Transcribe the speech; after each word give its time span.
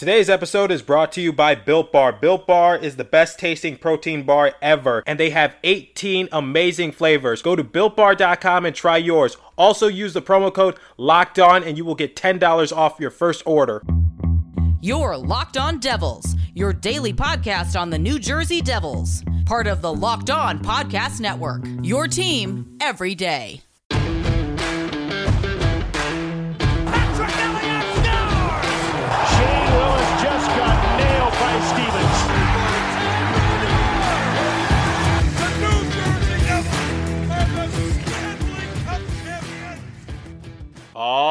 Today's 0.00 0.30
episode 0.30 0.70
is 0.70 0.80
brought 0.80 1.12
to 1.12 1.20
you 1.20 1.30
by 1.30 1.54
Built 1.54 1.92
Bar. 1.92 2.14
Built 2.14 2.46
Bar 2.46 2.78
is 2.78 2.96
the 2.96 3.04
best 3.04 3.38
tasting 3.38 3.76
protein 3.76 4.22
bar 4.22 4.54
ever, 4.62 5.02
and 5.06 5.20
they 5.20 5.28
have 5.28 5.56
18 5.62 6.30
amazing 6.32 6.92
flavors. 6.92 7.42
Go 7.42 7.54
to 7.54 7.62
builtbar.com 7.62 8.64
and 8.64 8.74
try 8.74 8.96
yours. 8.96 9.36
Also, 9.58 9.88
use 9.88 10.14
the 10.14 10.22
promo 10.22 10.54
code 10.54 10.78
LOCKED 10.96 11.38
ON, 11.40 11.64
and 11.64 11.76
you 11.76 11.84
will 11.84 11.94
get 11.94 12.16
$10 12.16 12.74
off 12.74 12.98
your 12.98 13.10
first 13.10 13.42
order. 13.44 13.82
Your 14.80 15.18
Locked 15.18 15.58
On 15.58 15.78
Devils, 15.78 16.34
your 16.54 16.72
daily 16.72 17.12
podcast 17.12 17.78
on 17.78 17.90
the 17.90 17.98
New 17.98 18.18
Jersey 18.18 18.62
Devils, 18.62 19.22
part 19.44 19.66
of 19.66 19.82
the 19.82 19.92
Locked 19.92 20.30
On 20.30 20.60
Podcast 20.60 21.20
Network. 21.20 21.62
Your 21.82 22.08
team 22.08 22.78
every 22.80 23.14
day. 23.14 23.60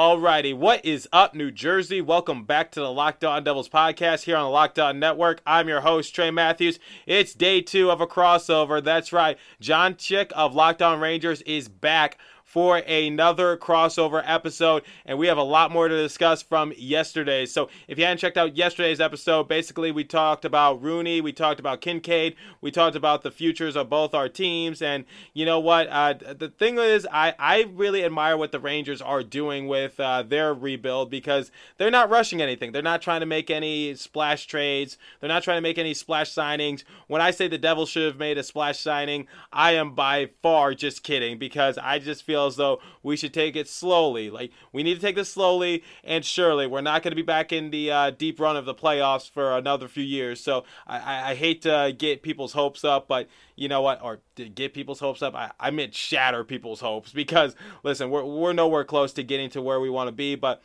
Alrighty, 0.10 0.56
what 0.56 0.84
is 0.84 1.08
up, 1.14 1.36
New 1.36 1.52
Jersey? 1.52 2.02
Welcome 2.02 2.44
back 2.44 2.72
to 2.72 2.80
the 2.80 2.92
Locked 2.92 3.24
On 3.24 3.44
Devils 3.44 3.70
podcast 3.70 4.24
here 4.24 4.38
on 4.38 4.46
the 4.46 4.50
Locked 4.50 4.80
On 4.80 4.98
Network. 4.98 5.40
I'm 5.46 5.68
your 5.68 5.82
host, 5.82 6.16
Trey 6.16 6.32
Matthews. 6.32 6.80
It's 7.06 7.36
day 7.36 7.62
two 7.62 7.92
of 7.92 8.02
a 8.02 8.08
crossover. 8.08 8.84
That's 8.84 9.14
right, 9.14 9.38
John 9.60 9.96
Chick 9.98 10.32
of 10.36 10.56
Locked 10.56 10.82
On 10.82 11.00
Rangers 11.00 11.44
is 11.44 11.70
back 11.70 12.18
for 12.50 12.78
another 12.78 13.56
crossover 13.56 14.24
episode, 14.26 14.82
and 15.06 15.20
we 15.20 15.28
have 15.28 15.38
a 15.38 15.44
lot 15.44 15.72
more 15.72 15.88
to 15.88 15.96
discuss 15.96 16.42
from 16.42 16.74
yesterday. 16.76 17.46
So, 17.46 17.70
if 17.88 18.00
you 18.00 18.06
hadn't 18.06 18.18
checked 18.18 18.38
out 18.38 18.58
yesterday's 18.58 19.00
episode, 19.00 19.48
basically 19.48 19.92
we 19.92 20.04
talked 20.04 20.46
about 20.46 20.82
Rooney, 20.82 21.22
we 21.22 21.32
talked 21.32 21.60
about 21.60 21.80
Kinkaid, 21.80 22.36
we 22.60 22.72
talked 22.72 22.96
about 22.96 23.22
the 23.22 23.30
futures 23.30 23.76
of 23.76 23.88
both 23.88 24.16
our 24.16 24.28
teams, 24.28 24.82
and 24.82 25.06
you 25.36 25.46
know 25.46 25.60
what? 25.60 25.88
Uh, 25.90 26.14
the 26.14 26.50
thing 26.50 26.80
is, 26.80 27.08
I 27.12 27.36
I 27.38 27.68
really 27.72 28.04
admire 28.04 28.36
what 28.36 28.52
the 28.52 28.60
Rangers 28.60 29.00
are 29.00 29.22
doing 29.22 29.68
with 29.68 30.00
uh, 30.00 30.24
their 30.24 30.52
rebuild 30.52 31.12
because 31.12 31.52
they're 31.78 31.92
not 31.92 32.10
rushing 32.10 32.42
anything. 32.42 32.72
They're 32.72 32.82
not 32.82 33.04
trying 33.04 33.20
to 33.20 33.28
make 33.28 33.52
any 33.52 33.94
splash 33.94 34.48
trades. 34.48 34.98
They're 35.20 35.28
not 35.28 35.44
trying 35.44 35.58
to 35.58 35.62
make 35.62 35.78
any 35.78 35.94
splash 35.94 36.34
signings. 36.34 36.84
When 37.06 37.22
I 37.22 37.30
say 37.30 37.48
the 37.48 37.60
Devils 37.60 37.90
should 37.90 38.08
have 38.08 38.18
made 38.18 38.40
a 38.40 38.44
splash 38.44 38.80
signing, 38.80 39.28
I 39.54 39.74
am 39.74 39.94
by 39.94 40.32
far 40.42 40.74
just 40.74 41.04
kidding 41.04 41.38
because 41.38 41.78
I 41.78 42.00
just 42.00 42.24
feel 42.24 42.39
as 42.48 42.56
though 42.56 42.80
we 43.04 43.16
should 43.16 43.34
take 43.34 43.56
it 43.56 43.68
slowly. 43.68 44.30
Like 44.30 44.52
we 44.72 44.84
need 44.84 44.96
to 44.96 45.02
take 45.02 45.16
this 45.16 45.32
slowly 45.32 45.84
and 46.04 46.24
surely. 46.24 46.68
We're 46.68 46.82
not 46.82 47.04
going 47.04 47.12
to 47.12 47.16
be 47.16 47.22
back 47.22 47.52
in 47.52 47.72
the 47.72 47.92
uh, 47.92 48.10
deep 48.12 48.40
run 48.40 48.58
of 48.58 48.66
the 48.66 48.76
playoffs 48.76 49.30
for 49.30 49.58
another 49.58 49.88
few 49.88 50.04
years. 50.04 50.40
So 50.40 50.64
I, 50.88 51.32
I, 51.32 51.36
hate 51.36 51.62
to 51.64 51.94
get 51.98 52.22
people's 52.22 52.54
hopes 52.54 52.84
up, 52.84 53.08
but 53.08 53.28
you 53.56 53.68
know 53.68 53.82
what? 53.82 54.02
Or 54.02 54.20
get 54.36 54.74
people's 54.74 55.00
hopes 55.00 55.22
up. 55.22 55.36
I, 55.36 55.52
I 55.60 55.72
meant 55.72 55.94
shatter 55.94 56.44
people's 56.44 56.80
hopes 56.80 57.12
because 57.12 57.56
listen, 57.84 58.10
we're 58.10 58.24
we're 58.24 58.54
nowhere 58.54 58.84
close 58.84 59.14
to 59.14 59.24
getting 59.24 59.50
to 59.52 59.62
where 59.62 59.80
we 59.80 59.90
want 59.90 60.08
to 60.08 60.12
be, 60.12 60.36
but 60.36 60.62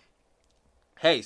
hey, 1.01 1.23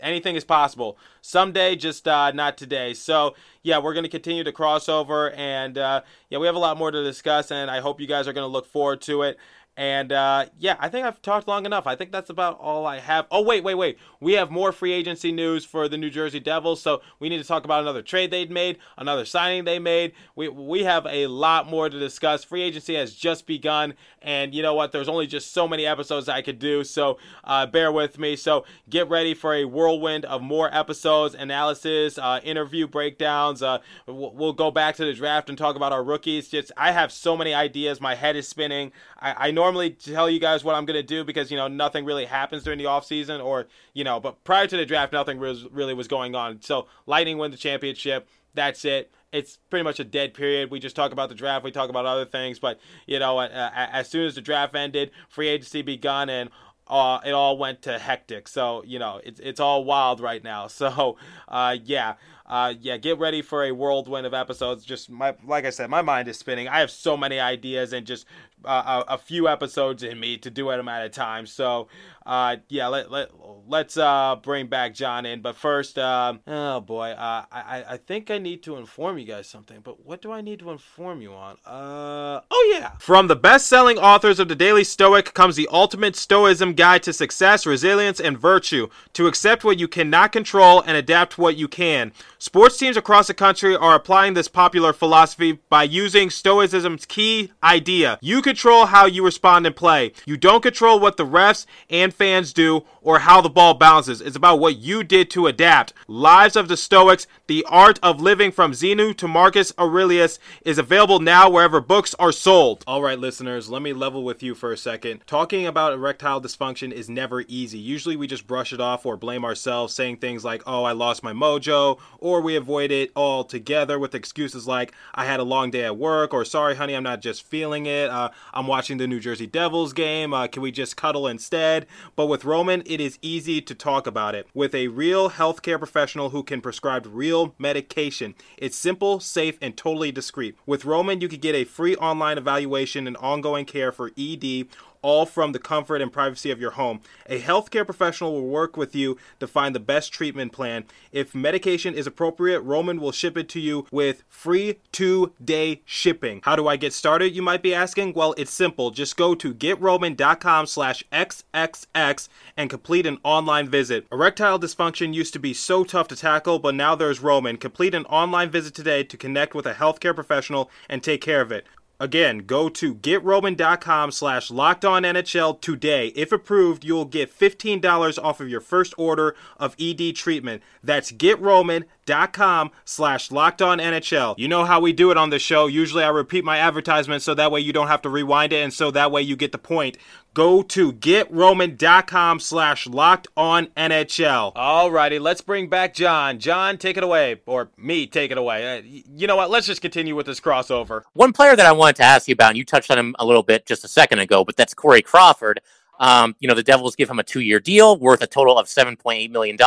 anything 0.00 0.36
is 0.36 0.44
possible 0.44 0.96
someday 1.20 1.74
just 1.74 2.06
uh, 2.06 2.30
not 2.32 2.56
today 2.56 2.94
so 2.94 3.34
yeah 3.62 3.78
we're 3.78 3.94
going 3.94 4.04
to 4.04 4.10
continue 4.10 4.44
to 4.44 4.52
cross 4.52 4.88
over 4.88 5.30
and 5.32 5.76
uh, 5.76 6.00
yeah 6.30 6.38
we 6.38 6.46
have 6.46 6.54
a 6.54 6.60
lot 6.60 6.76
more 6.76 6.90
to 6.90 7.02
discuss 7.02 7.50
and 7.50 7.70
i 7.70 7.80
hope 7.80 8.00
you 8.00 8.06
guys 8.06 8.28
are 8.28 8.32
going 8.32 8.44
to 8.44 8.52
look 8.52 8.66
forward 8.66 9.00
to 9.00 9.22
it 9.22 9.36
and 9.78 10.10
uh, 10.10 10.44
yeah 10.58 10.76
i 10.80 10.88
think 10.88 11.06
i've 11.06 11.22
talked 11.22 11.46
long 11.46 11.64
enough. 11.64 11.86
I 11.86 11.94
think 11.94 12.10
that's 12.10 12.30
about 12.30 12.58
all 12.58 12.84
i 12.84 12.98
have. 12.98 13.26
Oh 13.30 13.42
wait 13.42 13.62
wait 13.62 13.76
wait. 13.76 13.96
We 14.20 14.32
have 14.32 14.50
more 14.50 14.72
free 14.72 14.92
agency 14.92 15.30
news 15.30 15.64
for 15.64 15.88
the 15.88 15.96
new 15.96 16.10
jersey 16.10 16.40
devils 16.40 16.82
so 16.82 17.00
we 17.20 17.28
need 17.28 17.38
to 17.38 17.44
talk 17.44 17.64
about 17.64 17.82
another 17.82 18.02
trade 18.02 18.32
they'd 18.32 18.50
made 18.50 18.78
another 18.96 19.24
signing 19.24 19.64
they 19.64 19.78
made. 19.78 20.12
We, 20.34 20.48
we 20.48 20.82
have 20.82 21.06
a 21.06 21.28
lot 21.28 21.68
more 21.68 21.88
to 21.88 21.98
discuss. 21.98 22.42
Free 22.42 22.62
agency 22.62 22.96
has 22.96 23.14
just 23.14 23.46
begun 23.46 23.94
and 24.20 24.52
you 24.52 24.62
know 24.62 24.74
what? 24.74 24.90
There's 24.90 25.08
only 25.08 25.28
just 25.28 25.52
so 25.52 25.68
many 25.68 25.86
episodes 25.86 26.28
i 26.28 26.42
could 26.42 26.58
do 26.58 26.82
so 26.82 27.18
uh, 27.44 27.66
bear 27.66 27.92
with 27.92 28.18
me. 28.18 28.34
So 28.34 28.64
get 28.90 29.08
ready 29.08 29.32
for 29.32 29.54
a 29.54 29.64
whirlwind 29.64 30.24
of 30.24 30.42
more 30.42 30.74
episodes 30.74 31.36
analysis 31.36 32.18
uh, 32.18 32.40
interview 32.42 32.88
breakdowns 32.88 33.62
uh, 33.62 33.78
we'll, 34.06 34.52
go 34.58 34.70
back 34.70 34.96
to 34.96 35.04
the 35.04 35.12
draft 35.12 35.48
and 35.48 35.56
talk 35.56 35.76
about 35.76 35.92
our 35.92 36.02
rookies. 36.02 36.48
Just 36.48 36.72
i 36.76 36.90
have 36.90 37.12
so 37.12 37.36
many 37.36 37.54
ideas. 37.54 38.00
My 38.00 38.16
head 38.16 38.34
is 38.34 38.48
spinning. 38.48 38.90
I, 39.20 39.48
I 39.48 39.50
normally 39.50 39.67
tell 39.90 40.28
you 40.28 40.38
guys 40.38 40.64
what 40.64 40.74
i'm 40.74 40.86
to 40.86 41.02
do 41.02 41.24
because 41.24 41.50
you 41.50 41.56
know 41.56 41.68
nothing 41.68 42.04
really 42.04 42.24
happens 42.24 42.64
during 42.64 42.78
the 42.78 42.84
offseason 42.84 43.44
or 43.44 43.66
you 43.94 44.04
know 44.04 44.20
but 44.20 44.42
prior 44.44 44.66
to 44.66 44.76
the 44.76 44.86
draft 44.86 45.12
nothing 45.12 45.38
was, 45.38 45.64
really 45.70 45.94
was 45.94 46.08
going 46.08 46.34
on 46.34 46.60
so 46.60 46.86
lightning 47.06 47.38
win 47.38 47.50
the 47.50 47.56
championship 47.56 48.28
that's 48.54 48.84
it 48.84 49.12
it's 49.32 49.58
pretty 49.68 49.84
much 49.84 50.00
a 50.00 50.04
dead 50.04 50.34
period. 50.34 50.70
We 50.70 50.80
just 50.80 50.96
talk 50.96 51.12
about 51.12 51.28
the 51.28 51.34
draft, 51.34 51.64
we 51.64 51.70
talk 51.70 51.90
about 51.90 52.06
other 52.06 52.24
things, 52.24 52.58
but 52.58 52.80
you 53.06 53.18
know, 53.18 53.38
uh, 53.38 53.70
as 53.74 54.08
soon 54.08 54.26
as 54.26 54.34
the 54.34 54.40
draft 54.40 54.74
ended, 54.74 55.10
free 55.28 55.48
agency 55.48 55.82
begun, 55.82 56.30
and 56.30 56.50
uh, 56.86 57.20
it 57.24 57.32
all 57.32 57.58
went 57.58 57.82
to 57.82 57.98
hectic. 57.98 58.48
So 58.48 58.82
you 58.86 58.98
know, 58.98 59.20
it's 59.22 59.40
it's 59.40 59.60
all 59.60 59.84
wild 59.84 60.20
right 60.20 60.42
now. 60.42 60.68
So 60.78 61.16
uh, 61.48 61.76
yeah, 61.84 62.14
uh, 62.48 62.72
yeah, 62.80 62.96
get 62.96 63.18
ready 63.18 63.42
for 63.42 63.62
a 63.62 63.72
whirlwind 63.72 64.26
of 64.26 64.32
episodes. 64.32 64.84
Just 64.84 65.10
my 65.10 65.34
like 65.44 65.66
I 65.66 65.70
said, 65.70 65.90
my 65.90 66.02
mind 66.02 66.28
is 66.28 66.38
spinning. 66.38 66.66
I 66.66 66.80
have 66.80 66.90
so 66.90 67.16
many 67.16 67.38
ideas 67.38 67.92
and 67.92 68.06
just 68.06 68.26
uh, 68.64 69.04
a, 69.08 69.14
a 69.14 69.18
few 69.18 69.48
episodes 69.48 70.02
in 70.02 70.18
me 70.18 70.38
to 70.38 70.50
do 70.50 70.68
them 70.68 70.88
at 70.88 71.04
a 71.04 71.10
time. 71.10 71.46
So 71.46 71.88
uh, 72.28 72.56
yeah, 72.68 72.88
let 72.88 73.10
let 73.10 73.30
let's 73.66 73.96
uh, 73.96 74.36
bring 74.42 74.66
back 74.66 74.92
John 74.92 75.24
in. 75.24 75.40
But 75.40 75.56
first, 75.56 75.98
um, 75.98 76.40
oh 76.46 76.78
boy, 76.80 77.12
uh, 77.12 77.46
I 77.50 77.84
I 77.88 77.96
think 77.96 78.30
I 78.30 78.36
need 78.36 78.62
to 78.64 78.76
inform 78.76 79.16
you 79.16 79.24
guys 79.24 79.48
something. 79.48 79.80
But 79.80 80.04
what 80.04 80.20
do 80.20 80.30
I 80.30 80.42
need 80.42 80.58
to 80.58 80.70
inform 80.70 81.22
you 81.22 81.32
on? 81.32 81.56
Uh, 81.64 82.42
oh 82.50 82.76
yeah, 82.78 82.90
from 82.98 83.28
the 83.28 83.34
best-selling 83.36 83.96
authors 83.96 84.38
of 84.38 84.48
the 84.48 84.54
Daily 84.54 84.84
Stoic 84.84 85.32
comes 85.32 85.56
the 85.56 85.68
ultimate 85.72 86.16
Stoicism 86.16 86.74
guide 86.74 87.02
to 87.04 87.14
success, 87.14 87.64
resilience, 87.64 88.20
and 88.20 88.38
virtue. 88.38 88.88
To 89.14 89.26
accept 89.26 89.64
what 89.64 89.78
you 89.78 89.88
cannot 89.88 90.30
control 90.30 90.82
and 90.82 90.98
adapt 90.98 91.38
what 91.38 91.56
you 91.56 91.66
can. 91.66 92.12
Sports 92.36 92.76
teams 92.76 92.98
across 92.98 93.28
the 93.28 93.34
country 93.34 93.74
are 93.74 93.94
applying 93.94 94.34
this 94.34 94.48
popular 94.48 94.92
philosophy 94.92 95.60
by 95.70 95.84
using 95.84 96.28
Stoicism's 96.28 97.06
key 97.06 97.52
idea. 97.62 98.18
You 98.20 98.42
control 98.42 98.84
how 98.86 99.06
you 99.06 99.24
respond 99.24 99.66
and 99.66 99.74
play. 99.74 100.12
You 100.26 100.36
don't 100.36 100.62
control 100.62 101.00
what 101.00 101.16
the 101.16 101.24
refs 101.26 101.64
and 101.88 102.14
fans 102.18 102.52
do 102.52 102.84
or 103.00 103.20
how 103.20 103.40
the 103.40 103.48
ball 103.48 103.74
bounces. 103.74 104.20
It's 104.20 104.36
about 104.36 104.58
what 104.58 104.76
you 104.76 105.04
did 105.04 105.30
to 105.30 105.46
adapt. 105.46 105.92
Lives 106.06 106.56
of 106.56 106.68
the 106.68 106.76
Stoics, 106.76 107.26
The 107.46 107.64
Art 107.68 107.98
of 108.02 108.20
Living 108.20 108.50
from 108.52 108.74
Zeno 108.74 109.12
to 109.14 109.28
Marcus 109.28 109.72
Aurelius 109.78 110.38
is 110.64 110.76
available 110.76 111.20
now 111.20 111.48
wherever 111.48 111.80
books 111.80 112.14
are 112.14 112.32
sold. 112.32 112.84
All 112.86 113.00
right, 113.00 113.18
listeners, 113.18 113.70
let 113.70 113.80
me 113.80 113.92
level 113.92 114.24
with 114.24 114.42
you 114.42 114.54
for 114.54 114.72
a 114.72 114.76
second. 114.76 115.22
Talking 115.26 115.66
about 115.66 115.92
erectile 115.92 116.42
dysfunction 116.42 116.92
is 116.92 117.08
never 117.08 117.44
easy. 117.48 117.78
Usually 117.78 118.16
we 118.16 118.26
just 118.26 118.46
brush 118.46 118.72
it 118.72 118.80
off 118.80 119.06
or 119.06 119.16
blame 119.16 119.44
ourselves, 119.44 119.94
saying 119.94 120.16
things 120.16 120.44
like, 120.44 120.62
oh, 120.66 120.84
I 120.84 120.92
lost 120.92 121.22
my 121.22 121.32
mojo, 121.32 121.98
or 122.18 122.40
we 122.40 122.56
avoid 122.56 122.90
it 122.90 123.12
altogether 123.14 123.98
with 123.98 124.14
excuses 124.14 124.66
like, 124.66 124.92
I 125.14 125.24
had 125.24 125.40
a 125.40 125.44
long 125.44 125.70
day 125.70 125.84
at 125.84 125.96
work, 125.96 126.34
or 126.34 126.44
sorry, 126.44 126.74
honey, 126.74 126.94
I'm 126.94 127.02
not 127.04 127.22
just 127.22 127.46
feeling 127.46 127.86
it. 127.86 128.10
Uh, 128.10 128.30
I'm 128.52 128.66
watching 128.66 128.98
the 128.98 129.06
New 129.06 129.20
Jersey 129.20 129.46
Devils 129.46 129.92
game. 129.92 130.34
Uh, 130.34 130.48
can 130.48 130.62
we 130.62 130.72
just 130.72 130.96
cuddle 130.96 131.26
instead? 131.26 131.86
But 132.16 132.26
with 132.26 132.44
Roman, 132.44 132.82
it 132.86 133.00
is 133.00 133.18
easy 133.22 133.60
to 133.60 133.74
talk 133.74 134.06
about 134.06 134.34
it. 134.34 134.46
With 134.54 134.74
a 134.74 134.88
real 134.88 135.30
healthcare 135.30 135.78
professional 135.78 136.30
who 136.30 136.42
can 136.42 136.60
prescribe 136.60 137.06
real 137.08 137.54
medication, 137.58 138.34
it's 138.56 138.76
simple, 138.76 139.20
safe, 139.20 139.58
and 139.60 139.76
totally 139.76 140.12
discreet. 140.12 140.56
With 140.66 140.84
Roman, 140.84 141.20
you 141.20 141.28
can 141.28 141.40
get 141.40 141.54
a 141.54 141.64
free 141.64 141.96
online 141.96 142.38
evaluation 142.38 143.06
and 143.06 143.16
ongoing 143.18 143.64
care 143.64 143.92
for 143.92 144.10
ED 144.18 144.66
all 145.02 145.26
from 145.26 145.52
the 145.52 145.58
comfort 145.58 146.00
and 146.00 146.12
privacy 146.12 146.50
of 146.50 146.60
your 146.60 146.72
home. 146.72 147.00
A 147.26 147.40
healthcare 147.40 147.84
professional 147.84 148.32
will 148.32 148.48
work 148.48 148.76
with 148.76 148.94
you 148.94 149.18
to 149.40 149.46
find 149.46 149.74
the 149.74 149.80
best 149.80 150.12
treatment 150.12 150.52
plan. 150.52 150.84
If 151.12 151.34
medication 151.34 151.94
is 151.94 152.06
appropriate, 152.06 152.60
Roman 152.60 153.00
will 153.00 153.12
ship 153.12 153.36
it 153.36 153.48
to 153.50 153.60
you 153.60 153.86
with 153.90 154.22
free 154.28 154.78
two 154.92 155.32
day 155.42 155.82
shipping. 155.84 156.40
How 156.44 156.56
do 156.56 156.68
I 156.68 156.76
get 156.76 156.92
started, 156.92 157.34
you 157.34 157.42
might 157.42 157.62
be 157.62 157.74
asking? 157.74 158.12
Well, 158.14 158.34
it's 158.36 158.52
simple. 158.52 158.90
Just 158.90 159.16
go 159.16 159.34
to 159.34 159.54
getroman.com 159.54 160.66
slash 160.66 161.04
XXX 161.12 162.28
and 162.56 162.70
complete 162.70 163.06
an 163.06 163.18
online 163.22 163.68
visit. 163.68 164.06
Erectile 164.10 164.58
dysfunction 164.58 165.14
used 165.14 165.32
to 165.32 165.38
be 165.38 165.54
so 165.54 165.84
tough 165.84 166.08
to 166.08 166.16
tackle, 166.16 166.58
but 166.58 166.74
now 166.74 166.94
there's 166.94 167.20
Roman. 167.20 167.56
Complete 167.56 167.94
an 167.94 168.04
online 168.06 168.50
visit 168.50 168.74
today 168.74 169.04
to 169.04 169.16
connect 169.16 169.54
with 169.54 169.66
a 169.66 169.74
healthcare 169.74 170.14
professional 170.14 170.70
and 170.88 171.02
take 171.02 171.20
care 171.20 171.40
of 171.40 171.52
it. 171.52 171.66
Again, 172.00 172.38
go 172.38 172.68
to 172.68 172.94
getroman.com 172.94 174.12
slash 174.12 174.52
locked 174.52 174.84
on 174.84 175.02
NHL 175.02 175.60
today. 175.60 176.08
If 176.08 176.30
approved, 176.30 176.84
you'll 176.84 177.04
get 177.04 177.36
$15 177.36 178.22
off 178.22 178.40
of 178.40 178.48
your 178.48 178.60
first 178.60 178.94
order 178.96 179.34
of 179.56 179.74
ED 179.80 180.14
treatment. 180.14 180.62
That's 180.82 181.10
getroman.com 181.10 182.70
slash 182.84 183.32
locked 183.32 183.60
on 183.60 183.78
NHL. 183.78 184.38
You 184.38 184.46
know 184.46 184.64
how 184.64 184.78
we 184.80 184.92
do 184.92 185.10
it 185.10 185.16
on 185.16 185.30
the 185.30 185.40
show. 185.40 185.66
Usually 185.66 186.04
I 186.04 186.08
repeat 186.08 186.44
my 186.44 186.58
advertisement 186.58 187.22
so 187.22 187.34
that 187.34 187.50
way 187.50 187.60
you 187.60 187.72
don't 187.72 187.88
have 187.88 188.02
to 188.02 188.08
rewind 188.08 188.52
it 188.52 188.62
and 188.62 188.72
so 188.72 188.92
that 188.92 189.10
way 189.10 189.22
you 189.22 189.34
get 189.34 189.50
the 189.50 189.58
point. 189.58 189.98
Go 190.38 190.62
to 190.62 190.92
getroman.com 190.92 192.38
slash 192.38 192.86
locked 192.86 193.26
on 193.36 193.66
NHL. 193.76 194.54
Alrighty, 194.54 195.20
let's 195.20 195.40
bring 195.40 195.68
back 195.68 195.94
John. 195.94 196.38
John, 196.38 196.78
take 196.78 196.96
it 196.96 197.02
away. 197.02 197.40
Or 197.44 197.70
me, 197.76 198.06
take 198.06 198.30
it 198.30 198.38
away. 198.38 198.78
Uh, 198.78 198.82
you 198.84 199.26
know 199.26 199.34
what? 199.34 199.50
Let's 199.50 199.66
just 199.66 199.82
continue 199.82 200.14
with 200.14 200.26
this 200.26 200.38
crossover. 200.38 201.02
One 201.14 201.32
player 201.32 201.56
that 201.56 201.66
I 201.66 201.72
wanted 201.72 201.96
to 201.96 202.04
ask 202.04 202.28
you 202.28 202.34
about, 202.34 202.50
and 202.50 202.56
you 202.56 202.64
touched 202.64 202.88
on 202.88 202.96
him 203.00 203.16
a 203.18 203.26
little 203.26 203.42
bit 203.42 203.66
just 203.66 203.82
a 203.82 203.88
second 203.88 204.20
ago, 204.20 204.44
but 204.44 204.54
that's 204.54 204.74
Corey 204.74 205.02
Crawford. 205.02 205.58
Um, 205.98 206.36
you 206.38 206.46
know, 206.46 206.54
the 206.54 206.62
Devils 206.62 206.94
give 206.94 207.10
him 207.10 207.18
a 207.18 207.24
two 207.24 207.40
year 207.40 207.58
deal 207.58 207.98
worth 207.98 208.22
a 208.22 208.28
total 208.28 208.56
of 208.56 208.68
$7.8 208.68 209.32
million. 209.32 209.58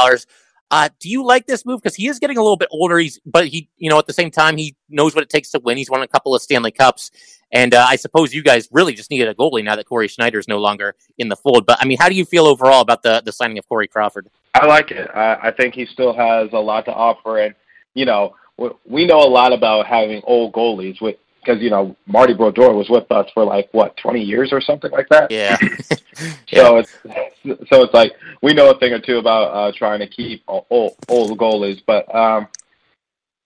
Uh, 0.72 0.88
do 1.02 1.10
you 1.10 1.24
like 1.26 1.46
this 1.46 1.66
move? 1.66 1.82
Because 1.82 1.96
he 1.96 2.08
is 2.08 2.18
getting 2.18 2.38
a 2.38 2.42
little 2.42 2.56
bit 2.56 2.70
older. 2.72 2.98
He's, 2.98 3.20
but 3.26 3.48
he, 3.48 3.70
you 3.78 3.90
know, 3.90 4.00
at 4.00 4.08
the 4.08 4.14
same 4.14 4.32
time, 4.32 4.56
he 4.56 4.76
knows 4.90 5.14
what 5.14 5.22
it 5.22 5.30
takes 5.30 5.52
to 5.52 5.60
win. 5.60 5.78
He's 5.78 5.90
won 5.90 6.02
a 6.02 6.08
couple 6.08 6.34
of 6.34 6.42
Stanley 6.42 6.72
Cups. 6.72 7.12
And 7.52 7.74
uh, 7.74 7.86
I 7.88 7.98
suppose 7.98 8.34
you 8.34 8.42
guys 8.42 8.70
really 8.72 8.94
just 8.94 9.12
needed 9.12 9.28
a 9.28 9.36
goalie 9.36 9.64
now 9.64 9.76
that 9.76 9.86
Cory 9.86 10.08
Schneider 10.08 10.40
is 10.40 10.48
no 10.48 10.60
longer 10.60 10.96
in 11.18 11.28
the 11.28 11.36
fold. 11.36 11.66
But 11.66 11.78
I 11.82 11.86
mean, 11.86 11.98
how 12.00 12.08
do 12.08 12.16
you 12.16 12.24
feel 12.24 12.48
overall 12.48 12.80
about 12.80 13.04
the, 13.04 13.22
the 13.26 13.34
signing 13.34 13.58
of 13.58 13.68
Corey 13.68 13.90
Crawford? 13.90 14.30
I 14.54 14.66
like 14.66 14.92
it. 14.92 15.10
I, 15.14 15.50
I 15.50 15.52
think 15.52 15.76
he 15.76 15.86
still 15.86 16.14
has 16.14 16.50
a 16.54 16.60
lot 16.60 16.86
to 16.86 16.94
offer. 16.94 17.40
And, 17.40 17.54
you 17.94 18.06
know, 18.06 18.36
we 18.86 19.06
know 19.06 19.20
a 19.20 19.28
lot 19.28 19.52
about 19.52 19.88
having 19.88 20.22
old 20.26 20.54
goalies. 20.54 21.02
With, 21.02 21.18
because 21.44 21.62
you 21.62 21.70
know 21.70 21.96
Marty 22.06 22.34
Brodeur 22.34 22.74
was 22.74 22.90
with 22.90 23.12
us 23.12 23.30
for 23.34 23.44
like 23.44 23.70
what 23.72 23.96
twenty 23.98 24.22
years 24.22 24.52
or 24.52 24.62
something 24.62 24.92
like 24.92 25.10
that. 25.10 25.32
Yeah. 25.32 25.58
so 26.54 26.78
it's 26.78 26.98
so 27.44 27.84
it's 27.84 27.94
like 27.94 28.14
we 28.42 28.54
know 28.54 28.70
a 28.70 28.80
thing 28.80 28.94
or 28.94 29.00
two 29.00 29.18
about 29.18 29.46
uh, 29.54 29.72
trying 29.76 30.00
to 30.00 30.08
keep 30.08 30.44
old, 30.48 30.96
old 31.10 31.38
goalies, 31.38 31.82
but 31.86 32.14
um, 32.14 32.48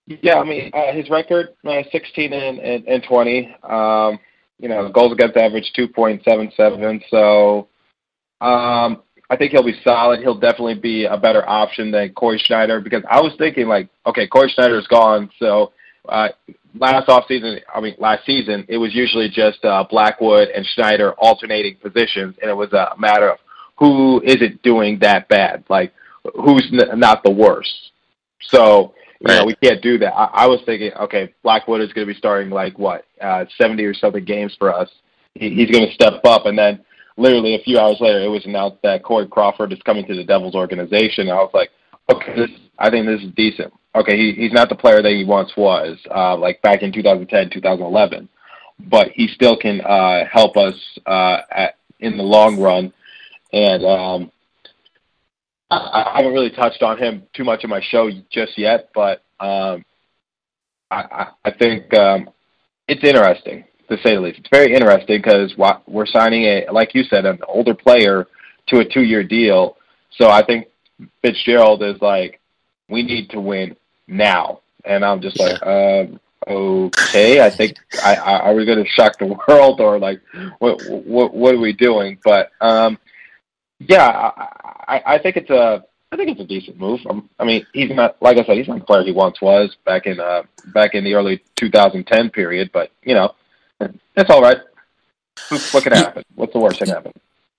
yeah, 0.06 0.38
I 0.38 0.44
mean 0.44 0.70
uh, 0.74 0.92
his 0.92 1.08
record 1.10 1.50
uh, 1.66 1.82
sixteen 1.90 2.32
and, 2.32 2.58
and, 2.58 2.86
and 2.86 3.02
twenty. 3.02 3.54
Um, 3.62 4.18
you 4.58 4.68
know, 4.68 4.88
goals 4.88 5.12
against 5.12 5.36
average 5.36 5.72
two 5.74 5.88
point 5.88 6.22
seven 6.24 6.50
seven. 6.56 7.02
So 7.10 7.68
um, 8.40 9.02
I 9.28 9.36
think 9.36 9.52
he'll 9.52 9.62
be 9.62 9.78
solid. 9.82 10.20
He'll 10.20 10.38
definitely 10.38 10.76
be 10.76 11.04
a 11.04 11.16
better 11.16 11.46
option 11.48 11.90
than 11.90 12.12
Cory 12.14 12.38
Schneider 12.38 12.80
because 12.80 13.02
I 13.10 13.20
was 13.20 13.34
thinking 13.38 13.66
like, 13.66 13.88
okay, 14.06 14.26
Cory 14.26 14.48
Schneider's 14.48 14.86
gone, 14.86 15.30
so 15.38 15.72
uh, 16.08 16.28
last 16.74 17.08
off 17.08 17.24
season, 17.28 17.58
I 17.74 17.80
mean 17.80 17.94
last 17.98 18.24
season, 18.26 18.64
it 18.68 18.78
was 18.78 18.94
usually 18.94 19.28
just 19.28 19.64
uh, 19.64 19.84
Blackwood 19.88 20.48
and 20.48 20.66
Schneider 20.66 21.12
alternating 21.14 21.76
positions, 21.76 22.36
and 22.40 22.50
it 22.50 22.56
was 22.56 22.72
a 22.72 22.94
matter 22.98 23.30
of 23.30 23.38
who 23.78 24.22
isn't 24.22 24.62
doing 24.62 24.98
that 25.00 25.28
bad, 25.28 25.64
like 25.68 25.92
who's 26.34 26.66
n- 26.72 26.98
not 26.98 27.22
the 27.22 27.30
worst. 27.30 27.92
So 28.40 28.94
you 29.20 29.28
right. 29.28 29.38
know 29.38 29.46
we 29.46 29.54
can't 29.56 29.82
do 29.82 29.98
that. 29.98 30.14
I, 30.14 30.44
I 30.44 30.46
was 30.46 30.60
thinking, 30.66 30.92
okay, 30.94 31.34
Blackwood 31.42 31.80
is 31.80 31.92
going 31.92 32.06
to 32.06 32.12
be 32.12 32.18
starting 32.18 32.50
like 32.50 32.78
what 32.78 33.04
uh, 33.20 33.44
seventy 33.58 33.84
or 33.84 33.94
something 33.94 34.24
games 34.24 34.54
for 34.58 34.72
us. 34.74 34.90
He, 35.34 35.50
he's 35.50 35.70
going 35.70 35.86
to 35.86 35.94
step 35.94 36.24
up, 36.24 36.46
and 36.46 36.58
then 36.58 36.84
literally 37.16 37.54
a 37.54 37.62
few 37.62 37.78
hours 37.78 37.98
later, 38.00 38.20
it 38.22 38.28
was 38.28 38.44
announced 38.46 38.78
that 38.82 39.02
Corey 39.02 39.26
Crawford 39.26 39.72
is 39.72 39.82
coming 39.82 40.06
to 40.06 40.14
the 40.14 40.24
Devils 40.24 40.54
organization. 40.54 41.28
I 41.28 41.34
was 41.34 41.50
like, 41.54 41.70
okay, 42.12 42.34
this, 42.36 42.50
I 42.78 42.90
think 42.90 43.06
this 43.06 43.22
is 43.22 43.32
decent 43.34 43.72
okay, 43.96 44.16
he, 44.16 44.32
he's 44.32 44.52
not 44.52 44.68
the 44.68 44.74
player 44.74 45.02
that 45.02 45.12
he 45.12 45.24
once 45.24 45.56
was, 45.56 45.98
uh, 46.14 46.36
like 46.36 46.60
back 46.62 46.82
in 46.82 46.92
2010, 46.92 47.50
2011, 47.50 48.28
but 48.88 49.08
he 49.08 49.26
still 49.28 49.56
can 49.56 49.80
uh, 49.80 50.24
help 50.30 50.56
us 50.56 50.74
uh, 51.06 51.38
at, 51.50 51.76
in 52.00 52.16
the 52.16 52.22
long 52.22 52.60
run. 52.60 52.92
And 53.52 53.84
um, 53.84 54.32
I, 55.70 56.12
I 56.14 56.16
haven't 56.18 56.34
really 56.34 56.50
touched 56.50 56.82
on 56.82 56.98
him 56.98 57.22
too 57.34 57.44
much 57.44 57.64
in 57.64 57.70
my 57.70 57.80
show 57.80 58.10
just 58.30 58.58
yet, 58.58 58.90
but 58.94 59.22
um, 59.40 59.84
I, 60.90 61.28
I 61.44 61.50
think 61.50 61.92
um, 61.94 62.30
it's 62.88 63.02
interesting 63.02 63.64
to 63.88 63.96
say 63.98 64.14
the 64.14 64.20
least. 64.20 64.38
It's 64.38 64.48
very 64.50 64.74
interesting 64.74 65.18
because 65.18 65.54
we're 65.86 66.06
signing 66.06 66.44
a, 66.44 66.66
like 66.70 66.94
you 66.94 67.04
said, 67.04 67.24
an 67.24 67.38
older 67.48 67.74
player 67.74 68.26
to 68.68 68.78
a 68.80 68.84
two-year 68.84 69.24
deal. 69.24 69.76
So 70.10 70.28
I 70.28 70.44
think 70.44 70.66
Fitzgerald 71.22 71.82
is 71.82 72.00
like, 72.00 72.40
we 72.88 73.02
need 73.02 73.30
to 73.30 73.40
win 73.40 73.76
now. 74.08 74.60
And 74.84 75.04
I'm 75.04 75.20
just 75.20 75.38
like, 75.38 75.60
um, 75.66 76.20
okay, 76.46 77.40
I 77.40 77.50
think 77.50 77.76
I, 78.04 78.14
I 78.14 78.38
are 78.40 78.54
we 78.54 78.64
going 78.64 78.82
to 78.82 78.90
shock 78.90 79.18
the 79.18 79.26
world 79.48 79.80
or 79.80 79.98
like 79.98 80.20
what 80.58 80.80
what 80.88 81.34
what 81.34 81.54
are 81.54 81.60
we 81.60 81.72
doing? 81.72 82.18
But 82.24 82.50
um, 82.60 82.98
yeah, 83.78 84.30
I, 84.88 85.02
I 85.04 85.18
think 85.18 85.36
it's 85.36 85.50
a 85.50 85.84
I 86.12 86.16
think 86.16 86.30
it's 86.30 86.40
a 86.40 86.44
decent 86.44 86.78
move. 86.78 87.00
Um, 87.08 87.28
I 87.38 87.44
mean, 87.44 87.66
he's 87.72 87.90
not 87.90 88.16
like 88.20 88.38
I 88.38 88.44
said, 88.44 88.56
he's 88.56 88.68
not 88.68 88.78
the 88.78 88.84
player 88.84 89.02
he 89.02 89.12
once 89.12 89.40
was 89.40 89.76
back 89.84 90.06
in 90.06 90.20
uh 90.20 90.42
back 90.66 90.94
in 90.94 91.04
the 91.04 91.14
early 91.14 91.42
2010 91.56 92.30
period. 92.30 92.70
But 92.72 92.92
you 93.02 93.14
know, 93.14 93.34
it's 93.80 94.30
all 94.30 94.42
right. 94.42 94.58
What 95.72 95.82
could 95.82 95.92
happen? 95.92 96.24
What's 96.34 96.52
the 96.52 96.58
worst 96.58 96.78
that 96.80 96.86
can 96.86 96.94
happen? 96.94 97.12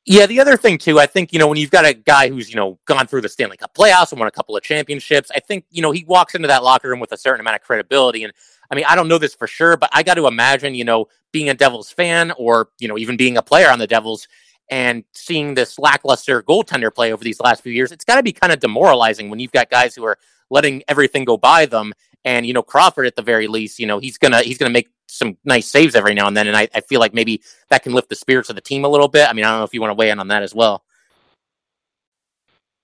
Yeah, 0.10 0.26
the 0.26 0.40
other 0.40 0.56
thing 0.56 0.78
too, 0.78 1.02
I 1.02 1.06
think 1.06 1.34
you 1.34 1.40
know 1.40 1.50
when 1.50 1.58
you've 1.58 1.70
got 1.70 1.84
a 1.84 1.94
guy 1.94 2.30
who's 2.30 2.50
you 2.50 2.56
know 2.56 2.80
gone 2.86 3.08
through 3.08 3.22
the 3.22 3.28
Stanley 3.28 3.58
Cup 3.58 3.74
playoffs 3.74 4.14
and 4.14 4.20
won 4.20 4.30
a 4.30 4.32
couple 4.32 4.56
of 4.56 4.64
championships, 4.64 5.30
I 5.36 5.42
think 5.42 5.66
you 5.70 5.82
know 5.82 5.92
he 5.92 6.06
walks 6.06 6.34
into 6.34 6.48
that 6.48 6.64
locker 6.64 6.88
room 6.88 7.02
with 7.02 7.12
a 7.12 7.18
certain 7.18 7.42
amount 7.42 7.58
of 7.58 7.62
credibility. 7.62 8.24
And 8.24 8.32
I 8.72 8.76
mean, 8.76 8.86
I 8.88 8.96
don't 8.96 9.10
know 9.10 9.18
this 9.18 9.36
for 9.36 9.48
sure, 9.48 9.76
but 9.76 9.90
I 9.92 10.04
got 10.04 10.14
to 10.14 10.26
imagine 10.28 10.76
you 10.76 10.86
know 10.86 11.08
being 11.34 11.50
a 11.50 11.54
Devils 11.54 11.92
fan 11.92 12.32
or 12.38 12.70
you 12.80 12.88
know 12.88 12.98
even 12.98 13.18
being 13.18 13.36
a 13.36 13.42
player 13.42 13.70
on 13.70 13.80
the 13.80 13.88
Devils 13.88 14.30
and 14.70 15.04
seeing 15.12 15.56
this 15.56 15.78
lackluster 15.78 16.42
goaltender 16.42 16.94
play 16.94 17.12
over 17.12 17.24
these 17.24 17.42
last 17.42 17.62
few 17.62 17.74
years, 17.74 17.92
it's 17.92 18.06
got 18.06 18.16
to 18.16 18.24
be 18.24 18.32
kind 18.32 18.54
of 18.54 18.62
demoralizing 18.62 19.30
when 19.30 19.40
you've 19.40 19.52
got 19.52 19.70
guys 19.70 19.94
who 19.94 20.06
are 20.06 20.18
letting 20.50 20.84
everything 20.88 21.26
go 21.26 21.36
by 21.36 21.66
them. 21.66 21.92
And 22.24 22.46
you 22.46 22.54
know 22.54 22.64
Crawford, 22.64 23.08
at 23.08 23.18
the 23.18 23.22
very 23.22 23.48
least, 23.48 23.78
you 23.78 23.86
know 23.86 24.00
he's 24.00 24.18
gonna 24.18 24.42
he's 24.42 24.58
gonna 24.58 24.72
make 24.72 24.88
some 25.08 25.38
nice 25.44 25.68
saves 25.68 25.96
every 25.96 26.14
now 26.14 26.28
and 26.28 26.36
then, 26.36 26.48
and 26.48 26.56
I, 26.56 26.68
I 26.74 26.82
feel 26.82 27.00
like 27.00 27.14
maybe 27.14 27.42
that 27.70 27.84
can 27.84 27.94
lift 27.94 28.10
the 28.10 28.16
spirits 28.16 28.50
of 28.50 28.56
the 28.56 28.62
team 28.62 28.86
a 28.86 28.90
little 28.90 29.08
bit. 29.08 29.28
I 29.30 29.34
mean, 29.34 29.46
I 29.46 29.52
don't 29.52 29.60
know 29.60 29.66
if 29.66 29.74
you 29.74 29.82
want 29.82 29.92
to 29.92 29.96
weigh 29.96 30.10
in 30.10 30.20
on 30.20 30.28
that 30.30 30.44
as 30.44 30.54
well. 30.54 30.84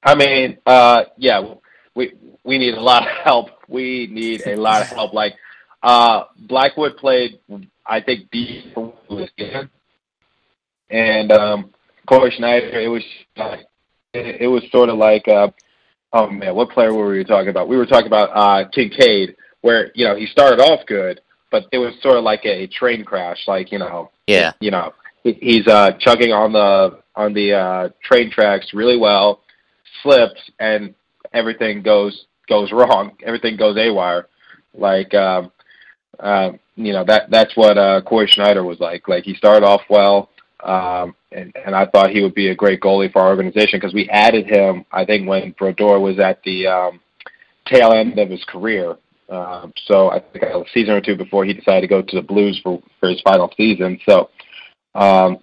I 0.04 0.16
mean, 0.16 0.58
uh, 0.66 1.04
yeah, 1.18 1.56
we 1.96 2.14
we 2.44 2.58
need 2.58 2.74
a 2.74 2.82
lot 2.82 3.04
of 3.04 3.10
help. 3.24 3.50
We 3.68 4.08
need 4.12 4.46
a 4.46 4.56
lot 4.56 4.82
of 4.82 4.88
help. 4.88 5.14
Like 5.14 5.36
uh, 5.82 6.26
Blackwood 6.38 6.98
played, 6.98 7.40
I 7.86 8.02
think, 8.02 8.30
D 8.32 8.74
was 8.76 9.30
good, 9.38 9.70
and 10.90 11.32
um, 11.32 11.74
Cory 12.08 12.32
Schneider. 12.32 12.80
It 12.80 12.88
was 12.88 13.04
it, 14.14 14.42
it 14.42 14.48
was 14.48 14.64
sort 14.72 14.90
of 14.90 14.98
like, 14.98 15.28
uh, 15.28 15.50
oh 16.12 16.30
man, 16.30 16.56
what 16.56 16.70
player 16.70 16.94
were 16.94 17.10
we 17.10 17.24
talking 17.24 17.50
about? 17.50 17.68
We 17.68 17.78
were 17.78 17.86
talking 17.86 18.08
about 18.08 18.30
uh, 18.34 18.70
Kinkaid, 18.70 19.36
where 19.62 19.92
you 19.96 20.06
know 20.06 20.16
he 20.16 20.26
started 20.26 20.60
off 20.60 20.86
good, 20.86 21.22
but 21.54 21.68
it 21.72 21.78
was 21.78 21.94
sort 22.02 22.18
of 22.18 22.24
like 22.24 22.44
a 22.46 22.66
train 22.66 23.06
crash. 23.06 23.48
Like 23.48 23.72
you 23.72 23.78
know, 23.78 24.10
yeah, 24.26 24.54
you 24.60 24.72
know, 24.72 24.92
he's 25.24 25.68
uh, 25.68 25.92
chugging 26.00 26.34
on 26.34 26.52
the 26.52 27.00
on 27.16 27.34
the 27.34 27.54
uh, 27.54 27.90
train 28.04 28.32
tracks 28.32 28.74
really 28.74 28.98
well, 28.98 29.42
slips, 30.02 30.42
and 30.60 30.96
everything 31.32 31.84
goes 31.84 32.26
goes 32.50 32.72
wrong. 32.72 33.12
Everything 33.24 33.56
goes 33.56 33.78
awire. 33.78 34.24
Like 34.74 35.14
um, 35.14 35.52
uh, 36.20 36.54
you 36.76 36.92
know 36.92 37.06
that 37.06 37.30
that's 37.30 37.56
what 37.56 37.78
uh, 37.78 38.02
Cory 38.02 38.28
Schneider 38.28 38.64
was 38.64 38.80
like. 38.80 39.08
Like 39.08 39.24
he 39.24 39.36
started 39.36 39.64
off 39.64 39.84
well, 39.92 40.30
um, 40.64 41.16
and 41.32 41.56
and 41.68 41.76
I 41.76 41.86
thought 41.86 42.10
he 42.10 42.22
would 42.22 42.34
be 42.34 42.50
a 42.50 42.56
great 42.56 42.82
goalie 42.82 43.14
for 43.14 43.22
our 43.22 43.30
organization 43.30 43.80
because 43.80 43.94
we 43.94 44.10
added 44.10 44.48
him. 44.48 44.86
I 44.92 45.06
think 45.06 45.30
when 45.30 45.52
Brodeur 45.52 46.00
was 46.00 46.18
at 46.18 46.42
the 46.42 46.66
um, 46.66 47.00
tail 47.68 47.92
end 47.92 48.18
of 48.18 48.32
his 48.32 48.44
career, 48.46 48.98
um, 49.30 49.74
so 49.86 50.10
I 50.12 50.20
think 50.20 50.44
a 50.44 50.64
season 50.74 50.94
or 50.94 51.02
two 51.02 51.16
before 51.16 51.46
he 51.46 51.54
decided 51.54 51.82
to 51.82 51.88
go 51.88 52.02
to 52.02 52.16
the 52.16 52.22
Blues 52.22 52.60
for, 52.64 52.82
for 53.00 53.10
his 53.10 53.22
final 53.22 53.52
season. 53.56 54.00
So, 54.08 54.30
um, 54.96 55.40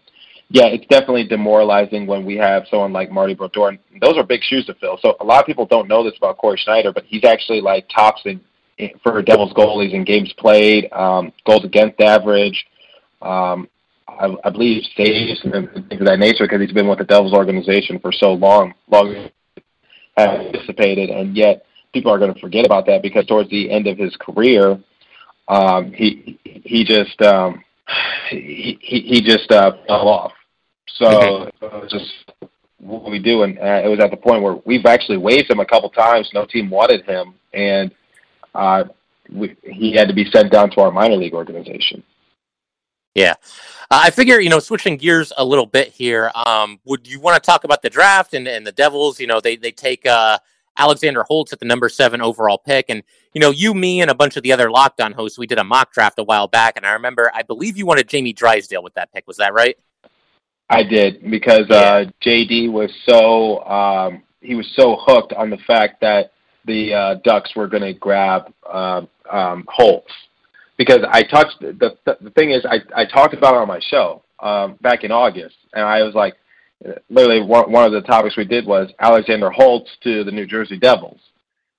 yeah, 0.48 0.66
it's 0.66 0.86
definitely 0.86 1.26
demoralizing 1.26 2.06
when 2.06 2.24
we 2.24 2.36
have 2.36 2.64
someone 2.70 2.92
like 2.92 3.10
Marty 3.10 3.34
Brodeur. 3.34 3.68
And 3.68 3.78
those 4.00 4.16
are 4.16 4.24
big 4.24 4.42
shoes 4.42 4.66
to 4.66 4.74
fill. 4.74 4.98
So 5.00 5.16
a 5.20 5.24
lot 5.24 5.40
of 5.40 5.46
people 5.46 5.64
don't 5.64 5.88
know 5.88 6.04
this 6.04 6.16
about 6.18 6.38
Cory 6.38 6.58
Schneider, 6.62 6.92
but 6.92 7.04
he's 7.04 7.24
actually 7.24 7.60
like 7.60 7.88
tops 7.88 8.22
in, 8.24 8.40
in 8.78 8.90
for 9.02 9.22
Devils 9.22 9.52
goalies 9.54 9.92
in 9.92 10.04
games 10.04 10.32
played, 10.38 10.92
um, 10.92 11.32
goals 11.46 11.64
against 11.64 12.00
average. 12.00 12.66
Um, 13.22 13.68
I, 14.08 14.34
I 14.44 14.50
believe 14.50 14.82
saves 14.96 15.40
and 15.44 15.70
things 15.88 16.00
of 16.00 16.06
that 16.06 16.18
nature 16.18 16.44
because 16.44 16.60
he's 16.60 16.72
been 16.72 16.88
with 16.88 16.98
the 16.98 17.04
Devils 17.04 17.32
organization 17.32 18.00
for 18.00 18.12
so 18.12 18.32
long, 18.32 18.74
longer 18.88 19.30
anticipated, 20.18 21.10
and 21.10 21.36
yet 21.36 21.64
people 21.92 22.12
are 22.12 22.18
going 22.18 22.32
to 22.32 22.40
forget 22.40 22.66
about 22.66 22.86
that 22.86 23.02
because 23.02 23.26
towards 23.26 23.50
the 23.50 23.70
end 23.70 23.86
of 23.86 23.98
his 23.98 24.14
career, 24.16 24.78
um, 25.48 25.92
he 25.92 26.38
he 26.44 26.84
just 26.84 27.20
um, 27.22 27.64
he 28.28 28.78
he 28.80 29.20
just 29.20 29.50
uh, 29.50 29.72
fell 29.86 30.08
off. 30.08 30.32
So 30.96 31.44
it 31.44 31.54
was 31.60 31.90
just 31.90 32.48
what 32.78 33.10
we 33.10 33.18
do, 33.18 33.42
and 33.42 33.58
uh, 33.58 33.82
it 33.84 33.88
was 33.88 34.00
at 34.00 34.10
the 34.10 34.16
point 34.16 34.42
where 34.42 34.56
we've 34.64 34.86
actually 34.86 35.18
waived 35.18 35.50
him 35.50 35.60
a 35.60 35.66
couple 35.66 35.90
times. 35.90 36.30
No 36.34 36.46
team 36.46 36.70
wanted 36.70 37.04
him, 37.04 37.34
and 37.52 37.90
uh, 38.54 38.84
we, 39.32 39.56
he 39.62 39.92
had 39.92 40.08
to 40.08 40.14
be 40.14 40.30
sent 40.30 40.52
down 40.52 40.70
to 40.70 40.80
our 40.80 40.90
minor 40.90 41.16
league 41.16 41.34
organization. 41.34 42.02
Yeah. 43.14 43.34
Uh, 43.90 44.02
I 44.04 44.10
figure, 44.10 44.38
you 44.38 44.50
know, 44.50 44.60
switching 44.60 44.96
gears 44.96 45.32
a 45.36 45.44
little 45.44 45.66
bit 45.66 45.88
here, 45.88 46.30
um, 46.46 46.78
would 46.84 47.08
you 47.08 47.20
want 47.20 47.42
to 47.42 47.44
talk 47.44 47.64
about 47.64 47.82
the 47.82 47.90
draft 47.90 48.34
and, 48.34 48.46
and 48.46 48.64
the 48.64 48.72
Devils? 48.72 49.18
You 49.18 49.26
know, 49.26 49.40
they, 49.40 49.56
they 49.56 49.72
take 49.72 50.06
uh, 50.06 50.38
Alexander 50.80 51.22
Holtz 51.22 51.52
at 51.52 51.60
the 51.60 51.66
number 51.66 51.88
seven 51.88 52.20
overall 52.20 52.58
pick. 52.58 52.86
And, 52.88 53.02
you 53.34 53.40
know, 53.40 53.50
you, 53.50 53.74
me, 53.74 54.00
and 54.00 54.10
a 54.10 54.14
bunch 54.14 54.36
of 54.36 54.42
the 54.42 54.52
other 54.52 54.70
Locked 54.70 55.00
On 55.00 55.12
hosts, 55.12 55.38
we 55.38 55.46
did 55.46 55.58
a 55.58 55.64
mock 55.64 55.92
draft 55.92 56.18
a 56.18 56.24
while 56.24 56.48
back. 56.48 56.76
And 56.76 56.86
I 56.86 56.92
remember, 56.92 57.30
I 57.34 57.42
believe 57.42 57.76
you 57.76 57.86
wanted 57.86 58.08
Jamie 58.08 58.32
Drysdale 58.32 58.82
with 58.82 58.94
that 58.94 59.12
pick. 59.12 59.26
Was 59.26 59.36
that 59.36 59.52
right? 59.52 59.76
I 60.70 60.84
did 60.84 61.28
because 61.28 61.68
uh, 61.68 62.04
JD 62.24 62.70
was 62.70 62.90
so 63.08 63.64
um, 63.64 64.22
he 64.40 64.54
was 64.54 64.70
so 64.76 64.96
hooked 65.00 65.32
on 65.32 65.50
the 65.50 65.58
fact 65.66 66.00
that 66.00 66.32
the 66.64 66.94
uh, 66.94 67.14
Ducks 67.24 67.56
were 67.56 67.66
going 67.66 67.82
to 67.82 67.92
grab 67.92 68.52
uh, 68.64 69.02
um, 69.30 69.64
Holtz 69.68 70.12
because 70.78 71.00
I 71.10 71.24
touched 71.24 71.58
the 71.60 71.98
the 72.04 72.30
thing 72.30 72.52
is 72.52 72.64
I 72.64 72.78
I 72.94 73.04
talked 73.04 73.34
about 73.34 73.54
it 73.54 73.58
on 73.58 73.66
my 73.66 73.80
show 73.80 74.22
um, 74.38 74.76
back 74.80 75.02
in 75.02 75.10
August 75.10 75.56
and 75.74 75.84
I 75.84 76.04
was 76.04 76.14
like 76.14 76.34
literally 77.08 77.42
one 77.42 77.70
one 77.70 77.84
of 77.84 77.92
the 77.92 78.00
topics 78.00 78.36
we 78.36 78.44
did 78.44 78.66
was 78.66 78.90
Alexander 78.98 79.50
Holtz 79.50 79.90
to 80.02 80.24
the 80.24 80.30
New 80.30 80.46
Jersey 80.46 80.78
Devils 80.78 81.20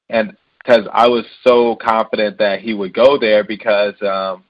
and 0.09 0.35
because 0.59 0.87
I 0.93 1.07
was 1.07 1.25
so 1.43 1.75
confident 1.75 2.37
that 2.37 2.59
he 2.59 2.73
would 2.73 2.93
go 2.93 3.17
there 3.17 3.43
because 3.43 3.95
um, 4.01 4.43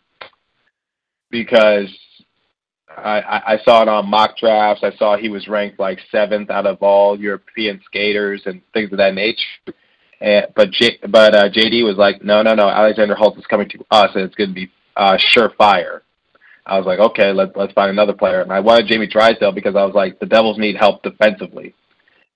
because 1.29 1.87
I, 2.97 3.41
I 3.47 3.57
saw 3.63 3.81
it 3.81 3.87
on 3.87 4.09
mock 4.09 4.37
drafts. 4.37 4.83
I 4.83 4.95
saw 4.97 5.17
he 5.17 5.29
was 5.29 5.47
ranked 5.47 5.79
like 5.79 5.99
seventh 6.11 6.49
out 6.49 6.65
of 6.65 6.81
all 6.81 7.19
European 7.19 7.81
skaters 7.85 8.41
and 8.45 8.61
things 8.73 8.91
of 8.91 8.97
that 8.97 9.13
nature. 9.13 9.73
And, 10.19 10.47
but 10.55 10.71
J, 10.71 10.99
but 11.07 11.33
uh, 11.33 11.49
JD 11.49 11.85
was 11.85 11.95
like, 11.97 12.23
no, 12.23 12.41
no, 12.41 12.53
no. 12.53 12.67
Alexander 12.67 13.15
Holtz 13.15 13.39
is 13.39 13.47
coming 13.47 13.69
to 13.69 13.85
us, 13.89 14.11
and 14.13 14.23
it's 14.23 14.35
going 14.35 14.49
to 14.49 14.53
be 14.53 14.71
uh, 14.97 15.17
surefire. 15.33 16.01
I 16.65 16.77
was 16.77 16.85
like, 16.85 16.99
okay, 16.99 17.31
let's 17.31 17.51
let's 17.55 17.73
find 17.73 17.89
another 17.89 18.13
player. 18.13 18.41
And 18.41 18.51
I 18.51 18.59
wanted 18.59 18.87
Jamie 18.87 19.07
Drysdale 19.07 19.51
because 19.51 19.75
I 19.75 19.83
was 19.83 19.95
like, 19.95 20.19
the 20.19 20.25
Devils 20.25 20.57
need 20.57 20.75
help 20.75 21.03
defensively. 21.03 21.73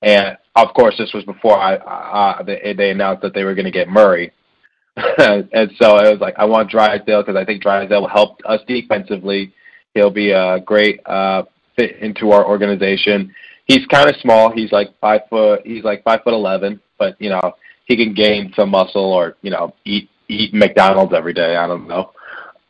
And 0.02 0.38
of 0.56 0.74
course, 0.74 0.96
this 0.98 1.14
was 1.14 1.24
before 1.24 1.58
I, 1.58 1.76
uh, 1.76 2.44
they, 2.44 2.74
they 2.78 2.92
announced 2.92 3.22
that 3.24 3.34
they 3.34 3.44
were 3.44 3.56
going 3.56 3.66
to 3.66 3.72
get 3.72 3.88
Murray. 3.88 4.32
and 4.98 5.72
so 5.80 5.98
it 5.98 6.12
was 6.12 6.20
like, 6.22 6.36
I 6.38 6.46
want 6.46 6.70
Drysdale 6.70 7.22
because 7.22 7.36
I 7.36 7.46
think 7.46 7.62
Drysdale 7.62 8.02
will 8.02 8.08
help 8.08 8.40
us 8.46 8.62
defensively 8.68 9.54
He'll 9.96 10.12
be 10.12 10.32
a 10.32 10.60
great 10.60 11.00
uh, 11.08 11.44
fit 11.78 11.98
into 12.00 12.32
our 12.32 12.46
organization. 12.46 13.34
He's 13.66 13.86
kind 13.88 14.10
of 14.10 14.18
small. 14.18 14.52
He's 14.52 14.72
like 14.74 14.90
five 15.00 15.22
foot. 15.30 15.62
He's 15.66 15.86
like 15.86 16.04
five 16.04 16.22
foot 16.24 16.34
eleven, 16.34 16.82
but 17.00 17.20
you 17.20 17.30
know 17.30 17.54
he 17.86 17.96
can 17.96 18.14
gain 18.14 18.54
some 18.58 18.70
muscle 18.70 19.14
or 19.14 19.38
you 19.42 19.52
know 19.52 19.74
eat 19.86 20.10
eat 20.28 20.54
McDonald's 20.54 21.14
every 21.14 21.34
day. 21.34 21.56
I 21.56 21.66
don't 21.66 21.88
know, 21.88 22.12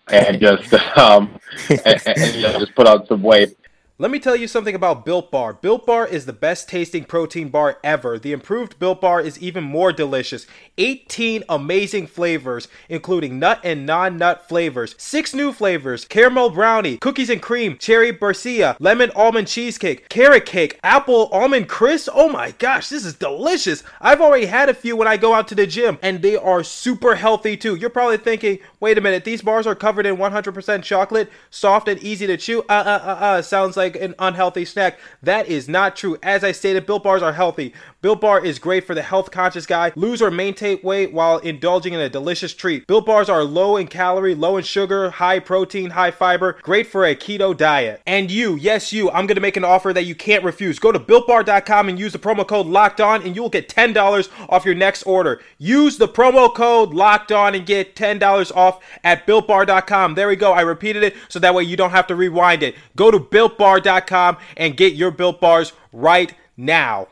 and 0.08 0.40
just 0.40 0.74
um 0.98 1.40
and, 1.70 2.02
and 2.06 2.36
you 2.36 2.42
know, 2.42 2.60
just 2.60 2.76
put 2.76 2.88
on 2.88 3.06
some 3.08 3.22
weight. 3.22 3.58
Let 3.98 4.12
me 4.12 4.20
tell 4.20 4.36
you 4.36 4.50
something 4.50 4.76
about 4.76 5.06
Built 5.06 5.32
Bar. 5.32 5.54
Built 5.54 5.86
Bar 5.86 6.06
is 6.06 6.26
the 6.26 6.34
best 6.34 6.68
tasting 6.68 7.06
protein 7.06 7.48
bar 7.48 7.80
ever. 7.82 8.20
The 8.20 8.34
improved 8.34 8.78
Built 8.78 9.00
Bar 9.00 9.22
is 9.22 9.40
even 9.40 9.64
more 9.64 9.94
delicious. 9.94 10.46
18 10.78 11.46
amazing 11.48 12.08
flavors, 12.08 12.68
including 12.90 13.40
nut 13.40 13.62
and 13.64 13.86
non 13.86 14.18
nut 14.18 14.50
flavors. 14.50 14.96
Six 14.98 15.34
new 15.34 15.54
flavors 15.54 16.04
caramel 16.04 16.50
brownie, 16.50 16.98
cookies 16.98 17.30
and 17.30 17.42
cream, 17.42 17.78
cherry 17.78 18.12
barcia, 18.12 18.76
lemon 18.82 19.12
almond 19.16 19.48
cheesecake, 19.48 20.10
carrot 20.10 20.46
cake, 20.46 20.78
apple 20.84 21.28
almond 21.32 21.70
crisp. 21.70 22.10
Oh 22.14 22.28
my 22.28 22.52
gosh, 22.52 22.90
this 22.90 23.06
is 23.06 23.14
delicious. 23.14 23.82
I've 24.02 24.20
already 24.20 24.48
had 24.48 24.68
a 24.68 24.74
few 24.74 24.98
when 24.98 25.08
I 25.08 25.16
go 25.16 25.34
out 25.34 25.48
to 25.48 25.56
the 25.56 25.66
gym, 25.66 26.00
and 26.02 26.22
they 26.22 26.36
are 26.36 26.66
super 26.66 27.16
healthy 27.16 27.56
too. 27.56 27.76
You're 27.76 27.90
probably 27.90 28.18
thinking, 28.18 28.60
wait 28.82 28.98
a 28.98 29.02
minute, 29.02 29.24
these 29.24 29.42
bars 29.42 29.66
are 29.66 29.74
covered 29.74 30.06
in 30.06 30.18
100% 30.18 30.84
chocolate, 30.84 31.32
soft 31.50 31.88
and 31.88 32.04
easy 32.04 32.28
to 32.28 32.36
chew. 32.36 32.60
Uh 32.68 32.74
uh 32.74 33.02
uh 33.02 33.18
uh, 33.26 33.42
sounds 33.42 33.78
like 33.78 33.85
like 33.86 34.02
an 34.02 34.16
unhealthy 34.20 34.66
snack. 34.66 35.00
That 35.22 35.48
is 35.48 35.70
not 35.70 35.96
true. 35.96 36.18
As 36.24 36.44
I 36.44 36.52
stated, 36.52 36.86
Built 36.86 37.04
Bars 37.04 37.22
are 37.22 37.34
healthy. 37.34 37.74
Built 38.02 38.22
Bar 38.22 38.44
is 38.44 38.60
great 38.60 38.86
for 38.86 38.94
the 38.94 39.02
health 39.02 39.32
conscious 39.32 39.66
guy. 39.66 39.92
Lose 39.96 40.22
or 40.22 40.32
maintain 40.32 40.80
weight 40.84 41.14
while 41.14 41.38
indulging 41.40 41.94
in 41.94 42.00
a 42.00 42.10
delicious 42.10 42.54
treat. 42.54 42.86
Built 42.88 43.06
Bars 43.06 43.30
are 43.30 43.44
low 43.44 43.78
in 43.78 43.88
calorie, 43.88 44.36
low 44.36 44.58
in 44.58 44.64
sugar, 44.64 45.10
high 45.10 45.40
protein, 45.40 45.92
high 45.92 46.12
fiber, 46.12 46.58
great 46.62 46.88
for 46.88 47.06
a 47.06 47.16
keto 47.16 47.56
diet. 47.56 48.02
And 48.06 48.30
you, 48.30 48.56
yes, 48.56 48.92
you, 48.92 49.10
I'm 49.10 49.28
going 49.28 49.36
to 49.36 49.42
make 49.42 49.58
an 49.58 49.64
offer 49.64 49.94
that 49.94 50.06
you 50.06 50.16
can't 50.16 50.44
refuse. 50.44 50.80
Go 50.80 50.92
to 50.92 51.00
builtbar.com 51.00 51.90
and 51.90 52.00
use 52.00 52.14
the 52.14 52.20
promo 52.20 52.48
code 52.48 52.68
locked 52.68 53.02
on, 53.02 53.24
and 53.24 53.36
you'll 53.36 53.50
get 53.50 53.70
$10 53.70 54.30
off 54.50 54.66
your 54.66 54.76
next 54.76 55.04
order. 55.04 55.42
Use 55.58 55.98
the 55.98 56.08
promo 56.08 56.54
code 56.54 56.94
locked 56.94 57.32
on 57.32 57.56
and 57.56 57.66
get 57.66 57.96
$10 57.96 58.56
off 58.56 58.84
at 59.04 59.26
builtbar.com. 59.26 60.16
There 60.16 60.28
we 60.28 60.36
go. 60.36 60.54
I 60.54 60.62
repeated 60.62 61.04
it 61.04 61.16
so 61.28 61.40
that 61.40 61.54
way 61.54 61.64
you 61.64 61.78
don't 61.78 61.92
have 61.92 62.08
to 62.08 62.16
rewind 62.16 62.64
it. 62.64 62.76
Go 62.96 63.12
to 63.12 63.20
builtbar 63.20 63.75
builtbar.com 63.82 64.38
and 64.58 64.76
get 64.76 64.94
your 64.94 65.12
built 65.12 65.40
bars 65.40 65.74
right 65.92 66.34
now. 66.58 67.08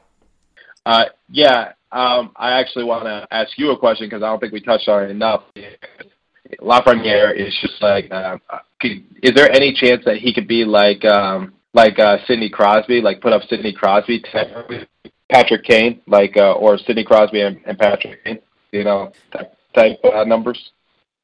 Uh, 0.86 1.06
yeah, 1.30 1.74
um, 1.92 2.32
I 2.36 2.60
actually 2.60 2.86
want 2.86 3.06
to 3.06 3.28
ask 3.32 3.58
you 3.58 3.72
a 3.72 3.78
question 3.78 4.08
because 4.08 4.24
I 4.24 4.28
don't 4.28 4.40
think 4.40 4.54
we 4.54 4.62
touched 4.62 4.88
on 4.90 5.04
it 5.04 5.12
enough. 5.12 5.44
Lafreniere 6.60 7.36
is 7.36 7.58
just 7.62 7.82
like, 7.82 8.12
uh, 8.12 8.38
could, 8.80 9.04
is 9.22 9.34
there 9.34 9.50
any 9.52 9.74
chance 9.74 10.04
that 10.06 10.18
he 10.18 10.34
could 10.34 10.48
be 10.48 10.66
like, 10.66 11.06
um, 11.06 11.54
like 11.74 11.98
uh, 12.00 12.18
Sidney 12.28 12.50
Crosby, 12.50 13.02
like 13.02 13.22
put 13.22 13.34
up 13.34 13.42
Sidney 13.50 13.74
Crosby, 13.74 14.24
Patrick 15.32 15.64
Kane, 15.64 16.02
like, 16.06 16.36
uh, 16.38 16.54
or 16.54 16.78
Sidney 16.78 17.04
Crosby 17.04 17.42
and, 17.42 17.60
and 17.66 17.78
Patrick 17.80 18.24
Kane, 18.24 18.40
you 18.72 18.84
know, 18.84 19.12
type, 19.32 19.56
type 19.74 20.00
uh, 20.04 20.24
numbers? 20.26 20.72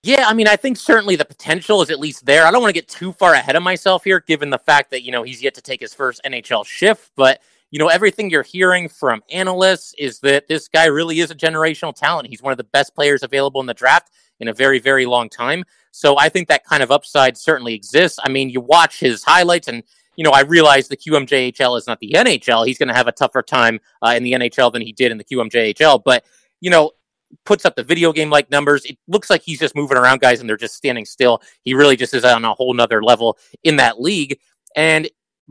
Yeah, 0.01 0.25
I 0.27 0.33
mean, 0.33 0.47
I 0.47 0.55
think 0.55 0.77
certainly 0.77 1.17
the 1.17 1.25
potential 1.25 1.81
is 1.81 1.89
at 1.89 1.99
least 1.99 2.25
there. 2.25 2.45
I 2.45 2.51
don't 2.51 2.61
want 2.61 2.73
to 2.73 2.79
get 2.79 2.87
too 2.87 3.11
far 3.11 3.33
ahead 3.33 3.57
of 3.57 3.63
myself 3.63 4.05
here, 4.05 4.21
given 4.21 4.49
the 4.49 4.57
fact 4.57 4.91
that, 4.91 5.03
you 5.03 5.11
know, 5.11 5.23
he's 5.23 5.43
yet 5.43 5.55
to 5.55 5.61
take 5.61 5.81
his 5.81 5.93
first 5.93 6.21
NHL 6.25 6.65
shift. 6.65 7.11
But, 7.17 7.41
you 7.69 7.79
know, 7.79 7.89
everything 7.89 8.29
you're 8.29 8.41
hearing 8.41 8.87
from 8.87 9.21
analysts 9.29 9.93
is 9.97 10.19
that 10.21 10.47
this 10.47 10.69
guy 10.69 10.85
really 10.85 11.19
is 11.19 11.31
a 11.31 11.35
generational 11.35 11.93
talent. 11.93 12.29
He's 12.29 12.41
one 12.41 12.53
of 12.53 12.57
the 12.57 12.63
best 12.63 12.95
players 12.95 13.23
available 13.23 13.59
in 13.59 13.67
the 13.67 13.73
draft 13.73 14.11
in 14.39 14.47
a 14.47 14.53
very, 14.53 14.79
very 14.79 15.05
long 15.05 15.27
time. 15.27 15.65
So 15.91 16.17
I 16.17 16.29
think 16.29 16.47
that 16.47 16.63
kind 16.63 16.81
of 16.81 16.91
upside 16.91 17.37
certainly 17.37 17.73
exists. 17.73 18.19
I 18.23 18.29
mean, 18.29 18.49
you 18.49 18.61
watch 18.61 19.01
his 19.01 19.25
highlights 19.25 19.67
and, 19.67 19.83
you 20.15 20.23
know, 20.23 20.31
I 20.31 20.41
realize 20.41 20.87
the 20.87 20.95
QMJHL 20.95 21.77
is 21.77 21.87
not 21.87 21.99
the 21.99 22.13
NHL. 22.15 22.65
He's 22.65 22.77
going 22.77 22.87
to 22.87 22.95
have 22.95 23.07
a 23.07 23.11
tougher 23.11 23.41
time 23.41 23.81
uh, 24.01 24.13
in 24.15 24.23
the 24.23 24.31
NHL 24.31 24.71
than 24.71 24.81
he 24.81 24.93
did 24.93 25.11
in 25.11 25.17
the 25.17 25.25
QMJHL. 25.25 26.03
But, 26.05 26.23
you 26.61 26.69
know, 26.69 26.91
puts 27.45 27.65
up 27.65 27.75
the 27.75 27.83
video 27.83 28.11
game 28.11 28.29
like 28.29 28.49
numbers. 28.51 28.85
It 28.85 28.97
looks 29.07 29.29
like 29.29 29.41
he's 29.41 29.59
just 29.59 29.75
moving 29.75 29.97
around 29.97 30.21
guys 30.21 30.39
and 30.39 30.49
they're 30.49 30.57
just 30.57 30.75
standing 30.75 31.05
still. 31.05 31.41
He 31.63 31.73
really 31.73 31.95
just 31.95 32.13
is 32.13 32.25
on 32.25 32.43
a 32.45 32.53
whole 32.53 32.73
nother 32.73 33.03
level 33.03 33.37
in 33.63 33.75
that 33.77 34.01
league. 34.01 34.39
And 34.75 35.09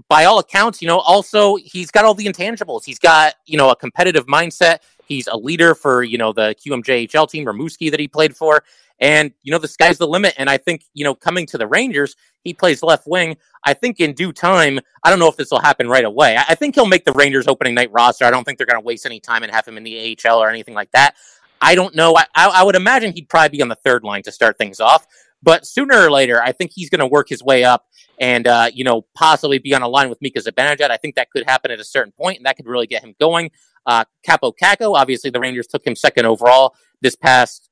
by 0.08 0.24
all 0.24 0.38
accounts, 0.38 0.80
you 0.80 0.88
know, 0.88 0.98
also 0.98 1.56
he's 1.56 1.90
got 1.90 2.04
all 2.04 2.14
the 2.14 2.26
intangibles. 2.26 2.84
He's 2.84 2.98
got, 2.98 3.34
you 3.46 3.56
know, 3.56 3.70
a 3.70 3.76
competitive 3.76 4.26
mindset. 4.26 4.78
He's 5.06 5.26
a 5.26 5.36
leader 5.36 5.74
for, 5.74 6.02
you 6.02 6.18
know, 6.18 6.32
the 6.32 6.54
QMJHL 6.64 7.30
team, 7.30 7.46
Rimouski, 7.46 7.90
that 7.90 7.98
he 7.98 8.06
played 8.06 8.36
for. 8.36 8.62
And, 9.00 9.32
you 9.42 9.52
know, 9.52 9.58
the 9.58 9.68
sky's 9.68 9.98
the 9.98 10.06
limit. 10.06 10.34
And 10.38 10.50
I 10.50 10.56
think, 10.56 10.84
you 10.92 11.04
know, 11.04 11.14
coming 11.14 11.46
to 11.46 11.58
the 11.58 11.66
Rangers, 11.66 12.16
he 12.42 12.52
plays 12.52 12.82
left 12.82 13.06
wing. 13.06 13.36
I 13.64 13.74
think 13.74 14.00
in 14.00 14.12
due 14.12 14.32
time, 14.32 14.80
I 15.04 15.10
don't 15.10 15.18
know 15.18 15.28
if 15.28 15.36
this 15.36 15.50
will 15.50 15.60
happen 15.60 15.88
right 15.88 16.04
away. 16.04 16.36
I 16.36 16.54
think 16.54 16.74
he'll 16.74 16.86
make 16.86 17.04
the 17.04 17.12
Rangers 17.12 17.46
opening 17.46 17.74
night 17.74 17.92
roster. 17.92 18.24
I 18.24 18.30
don't 18.30 18.44
think 18.44 18.58
they're 18.58 18.66
going 18.66 18.80
to 18.80 18.84
waste 18.84 19.06
any 19.06 19.20
time 19.20 19.44
and 19.44 19.52
have 19.52 19.66
him 19.66 19.76
in 19.76 19.84
the 19.84 20.18
AHL 20.26 20.38
or 20.38 20.50
anything 20.50 20.74
like 20.74 20.90
that. 20.92 21.14
I 21.60 21.74
don't 21.74 21.94
know. 21.94 22.16
I, 22.16 22.26
I 22.34 22.62
would 22.62 22.76
imagine 22.76 23.12
he'd 23.12 23.28
probably 23.28 23.58
be 23.58 23.62
on 23.62 23.68
the 23.68 23.74
third 23.76 24.04
line 24.04 24.22
to 24.22 24.32
start 24.32 24.58
things 24.58 24.80
off. 24.80 25.06
But 25.42 25.66
sooner 25.66 25.96
or 25.96 26.10
later, 26.10 26.42
I 26.42 26.52
think 26.52 26.72
he's 26.74 26.90
going 26.90 27.00
to 27.00 27.06
work 27.06 27.28
his 27.28 27.42
way 27.42 27.62
up 27.64 27.86
and, 28.20 28.46
uh, 28.46 28.70
you 28.72 28.82
know, 28.82 29.06
possibly 29.14 29.58
be 29.58 29.74
on 29.74 29.82
a 29.82 29.88
line 29.88 30.08
with 30.08 30.20
Mika 30.20 30.40
Zibanejad. 30.40 30.90
I 30.90 30.96
think 30.96 31.14
that 31.14 31.30
could 31.30 31.44
happen 31.48 31.70
at 31.70 31.78
a 31.78 31.84
certain 31.84 32.12
point, 32.12 32.38
and 32.38 32.46
that 32.46 32.56
could 32.56 32.66
really 32.66 32.88
get 32.88 33.04
him 33.04 33.14
going. 33.20 33.50
Uh, 33.86 34.04
Kaapo 34.26 34.52
Kakko, 34.60 34.96
obviously, 34.96 35.30
the 35.30 35.38
Rangers 35.40 35.68
took 35.68 35.86
him 35.86 35.94
second 35.94 36.26
overall 36.26 36.74
this 37.00 37.14
past 37.14 37.70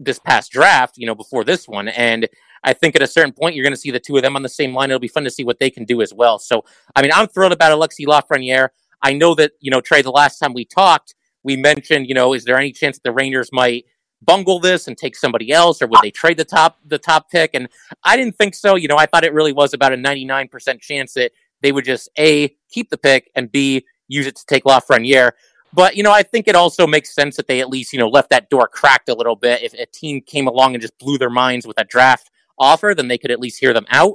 this 0.00 0.18
past 0.18 0.50
draft, 0.50 0.96
you 0.96 1.06
know, 1.06 1.14
before 1.14 1.44
this 1.44 1.68
one. 1.68 1.88
And 1.88 2.26
I 2.64 2.72
think 2.72 2.96
at 2.96 3.02
a 3.02 3.06
certain 3.06 3.32
point, 3.32 3.54
you're 3.54 3.62
going 3.62 3.74
to 3.74 3.80
see 3.80 3.90
the 3.90 4.00
two 4.00 4.16
of 4.16 4.22
them 4.22 4.34
on 4.34 4.42
the 4.42 4.48
same 4.48 4.74
line. 4.74 4.90
It'll 4.90 4.98
be 4.98 5.08
fun 5.08 5.24
to 5.24 5.30
see 5.30 5.44
what 5.44 5.58
they 5.60 5.70
can 5.70 5.84
do 5.84 6.00
as 6.00 6.12
well. 6.12 6.38
So, 6.38 6.64
I 6.96 7.02
mean, 7.02 7.12
I'm 7.14 7.28
thrilled 7.28 7.52
about 7.52 7.78
Alexi 7.78 8.06
Lafreniere. 8.06 8.70
I 9.02 9.12
know 9.12 9.34
that, 9.34 9.52
you 9.60 9.70
know, 9.70 9.80
Trey, 9.80 10.02
the 10.02 10.10
last 10.10 10.38
time 10.38 10.54
we 10.54 10.64
talked, 10.64 11.14
we 11.42 11.56
mentioned, 11.56 12.08
you 12.08 12.14
know, 12.14 12.34
is 12.34 12.44
there 12.44 12.58
any 12.58 12.72
chance 12.72 12.98
the 12.98 13.12
Rangers 13.12 13.50
might 13.52 13.84
bungle 14.22 14.58
this 14.58 14.88
and 14.88 14.96
take 14.96 15.16
somebody 15.16 15.52
else, 15.52 15.80
or 15.80 15.86
would 15.86 16.00
they 16.02 16.10
trade 16.10 16.36
the 16.36 16.44
top 16.44 16.78
the 16.84 16.98
top 16.98 17.30
pick? 17.30 17.54
And 17.54 17.68
I 18.04 18.16
didn't 18.16 18.36
think 18.36 18.54
so. 18.54 18.74
You 18.74 18.88
know, 18.88 18.96
I 18.96 19.06
thought 19.06 19.24
it 19.24 19.32
really 19.32 19.52
was 19.52 19.74
about 19.74 19.92
a 19.92 19.96
99% 19.96 20.80
chance 20.80 21.14
that 21.14 21.32
they 21.62 21.72
would 21.72 21.84
just 21.84 22.08
a 22.18 22.54
keep 22.70 22.90
the 22.90 22.98
pick 22.98 23.30
and 23.34 23.50
b 23.50 23.84
use 24.08 24.26
it 24.26 24.36
to 24.36 24.46
take 24.46 24.64
Lafreniere. 24.64 25.32
But 25.72 25.96
you 25.96 26.02
know, 26.02 26.12
I 26.12 26.22
think 26.22 26.48
it 26.48 26.54
also 26.54 26.86
makes 26.86 27.14
sense 27.14 27.36
that 27.36 27.46
they 27.46 27.60
at 27.60 27.68
least 27.68 27.92
you 27.92 27.98
know 27.98 28.08
left 28.08 28.30
that 28.30 28.50
door 28.50 28.68
cracked 28.68 29.08
a 29.08 29.14
little 29.14 29.36
bit. 29.36 29.62
If 29.62 29.74
a 29.74 29.86
team 29.86 30.20
came 30.20 30.46
along 30.48 30.74
and 30.74 30.82
just 30.82 30.98
blew 30.98 31.18
their 31.18 31.30
minds 31.30 31.66
with 31.66 31.78
a 31.78 31.84
draft 31.84 32.30
offer, 32.58 32.94
then 32.94 33.08
they 33.08 33.18
could 33.18 33.30
at 33.30 33.40
least 33.40 33.60
hear 33.60 33.72
them 33.72 33.86
out. 33.90 34.14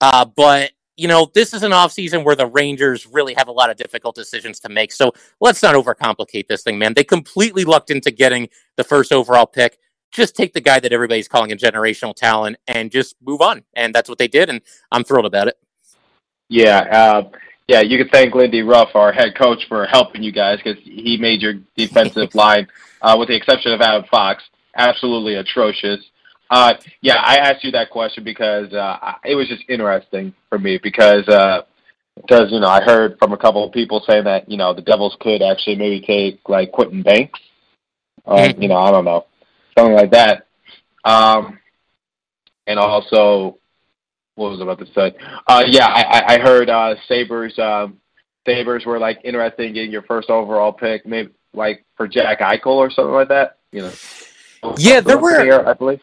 Uh, 0.00 0.24
but 0.24 0.72
you 0.96 1.08
know, 1.08 1.30
this 1.34 1.54
is 1.54 1.62
an 1.62 1.72
offseason 1.72 2.24
where 2.24 2.36
the 2.36 2.46
Rangers 2.46 3.06
really 3.06 3.34
have 3.34 3.48
a 3.48 3.52
lot 3.52 3.70
of 3.70 3.76
difficult 3.76 4.14
decisions 4.14 4.60
to 4.60 4.68
make. 4.68 4.92
So 4.92 5.12
let's 5.40 5.62
not 5.62 5.74
overcomplicate 5.74 6.48
this 6.48 6.62
thing, 6.62 6.78
man. 6.78 6.94
They 6.94 7.04
completely 7.04 7.64
lucked 7.64 7.90
into 7.90 8.10
getting 8.10 8.48
the 8.76 8.84
first 8.84 9.12
overall 9.12 9.46
pick. 9.46 9.78
Just 10.10 10.36
take 10.36 10.52
the 10.52 10.60
guy 10.60 10.78
that 10.80 10.92
everybody's 10.92 11.28
calling 11.28 11.52
a 11.52 11.56
generational 11.56 12.14
talent 12.14 12.58
and 12.66 12.90
just 12.90 13.16
move 13.24 13.40
on. 13.40 13.62
And 13.74 13.94
that's 13.94 14.08
what 14.08 14.18
they 14.18 14.28
did. 14.28 14.50
And 14.50 14.60
I'm 14.90 15.04
thrilled 15.04 15.24
about 15.24 15.48
it. 15.48 15.58
Yeah. 16.48 16.80
Uh, 16.80 17.30
yeah, 17.68 17.80
you 17.80 17.96
can 17.96 18.08
thank 18.08 18.34
Lindy 18.34 18.60
Ruff, 18.62 18.90
our 18.94 19.12
head 19.12 19.34
coach, 19.34 19.66
for 19.68 19.86
helping 19.86 20.22
you 20.22 20.32
guys 20.32 20.58
because 20.62 20.82
he 20.84 21.16
made 21.16 21.40
your 21.40 21.54
defensive 21.76 22.34
line, 22.34 22.68
uh, 23.00 23.16
with 23.18 23.28
the 23.28 23.34
exception 23.34 23.72
of 23.72 23.80
Adam 23.80 24.04
Fox, 24.10 24.42
absolutely 24.76 25.36
atrocious. 25.36 26.00
Uh, 26.52 26.74
yeah, 27.00 27.14
I 27.16 27.36
asked 27.38 27.64
you 27.64 27.70
that 27.70 27.88
question 27.88 28.24
because 28.24 28.70
uh, 28.74 29.14
it 29.24 29.34
was 29.34 29.48
just 29.48 29.62
interesting 29.70 30.34
for 30.50 30.58
me 30.58 30.78
because 30.82 31.26
uh, 31.26 31.62
because 32.16 32.52
you 32.52 32.60
know 32.60 32.68
I 32.68 32.82
heard 32.82 33.16
from 33.18 33.32
a 33.32 33.38
couple 33.38 33.64
of 33.66 33.72
people 33.72 34.02
saying 34.06 34.24
that 34.24 34.50
you 34.50 34.58
know 34.58 34.74
the 34.74 34.82
Devils 34.82 35.16
could 35.20 35.40
actually 35.40 35.76
maybe 35.76 36.04
take 36.04 36.46
like 36.50 36.70
Quentin 36.70 37.02
Banks, 37.02 37.40
um, 38.26 38.36
Mhm. 38.36 38.62
you 38.62 38.68
know 38.68 38.76
I 38.76 38.90
don't 38.90 39.06
know 39.06 39.24
something 39.78 39.94
like 39.94 40.10
that, 40.10 40.46
um, 41.06 41.58
and 42.66 42.78
also 42.78 43.56
what 44.34 44.50
was 44.50 44.60
I 44.60 44.64
about 44.64 44.78
to 44.80 44.92
say? 44.92 45.14
Uh, 45.46 45.64
yeah, 45.66 45.86
I, 45.86 46.02
I- 46.02 46.34
I 46.34 46.38
heard 46.38 46.68
uh, 46.68 46.96
Sabres 47.08 47.58
um, 47.58 47.96
Sabres 48.46 48.84
were 48.84 48.98
like 48.98 49.20
interested 49.24 49.64
in 49.64 49.72
getting 49.72 49.90
your 49.90 50.02
first 50.02 50.28
overall 50.28 50.70
pick, 50.72 51.06
maybe 51.06 51.30
like 51.54 51.86
for 51.96 52.06
Jack 52.06 52.40
Eichel 52.40 52.66
or 52.76 52.90
something 52.90 53.14
like 53.14 53.28
that. 53.28 53.56
You 53.72 53.82
know. 53.84 53.92
Yeah, 54.76 55.00
there 55.00 55.16
were- 55.16 55.42
Here, 55.42 55.64
I 55.66 55.72
believe. 55.72 56.00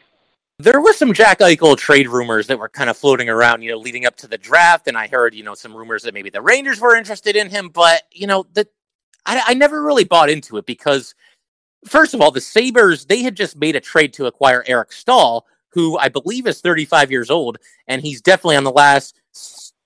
There 0.62 0.82
were 0.82 0.92
some 0.92 1.14
Jack 1.14 1.40
Eichel 1.40 1.78
trade 1.78 2.10
rumors 2.10 2.48
that 2.48 2.60
were 2.60 2.68
kind 2.68 2.90
of 2.90 2.98
floating 2.98 3.30
around, 3.30 3.62
you 3.62 3.72
know, 3.72 3.78
leading 3.78 4.06
up 4.06 4.18
to 4.18 4.28
the 4.28 4.38
draft, 4.38 4.90
and 4.90 4.98
I 4.98 5.08
heard, 5.08 5.34
you 5.34 5.42
know, 5.42 5.56
some 5.56 5.74
rumors 5.74 6.04
that 6.04 6.14
maybe 6.14 6.30
the 6.30 6.42
Rangers 6.42 6.82
were 6.82 6.98
interested 6.98 7.38
in 7.38 7.50
him, 7.50 7.70
but 7.70 8.04
you 8.12 8.28
know, 8.28 8.46
the 8.54 8.68
I, 9.26 9.42
I 9.48 9.54
never 9.54 9.82
really 9.82 10.04
bought 10.04 10.30
into 10.30 10.58
it 10.58 10.66
because, 10.66 11.16
first 11.86 12.14
of 12.14 12.20
all, 12.20 12.32
the 12.32 12.42
Sabres 12.42 13.06
they 13.06 13.24
had 13.24 13.38
just 13.38 13.56
made 13.56 13.78
a 13.78 13.80
trade 13.80 14.12
to 14.16 14.26
acquire 14.26 14.66
Eric 14.68 14.92
Staal, 14.92 15.46
who 15.70 15.98
I 15.98 16.10
believe 16.10 16.46
is 16.46 16.60
35 16.60 17.10
years 17.10 17.30
old, 17.30 17.58
and 17.88 18.02
he's 18.02 18.22
definitely 18.22 18.58
on 18.58 18.66
the 18.66 18.72
last 18.72 19.16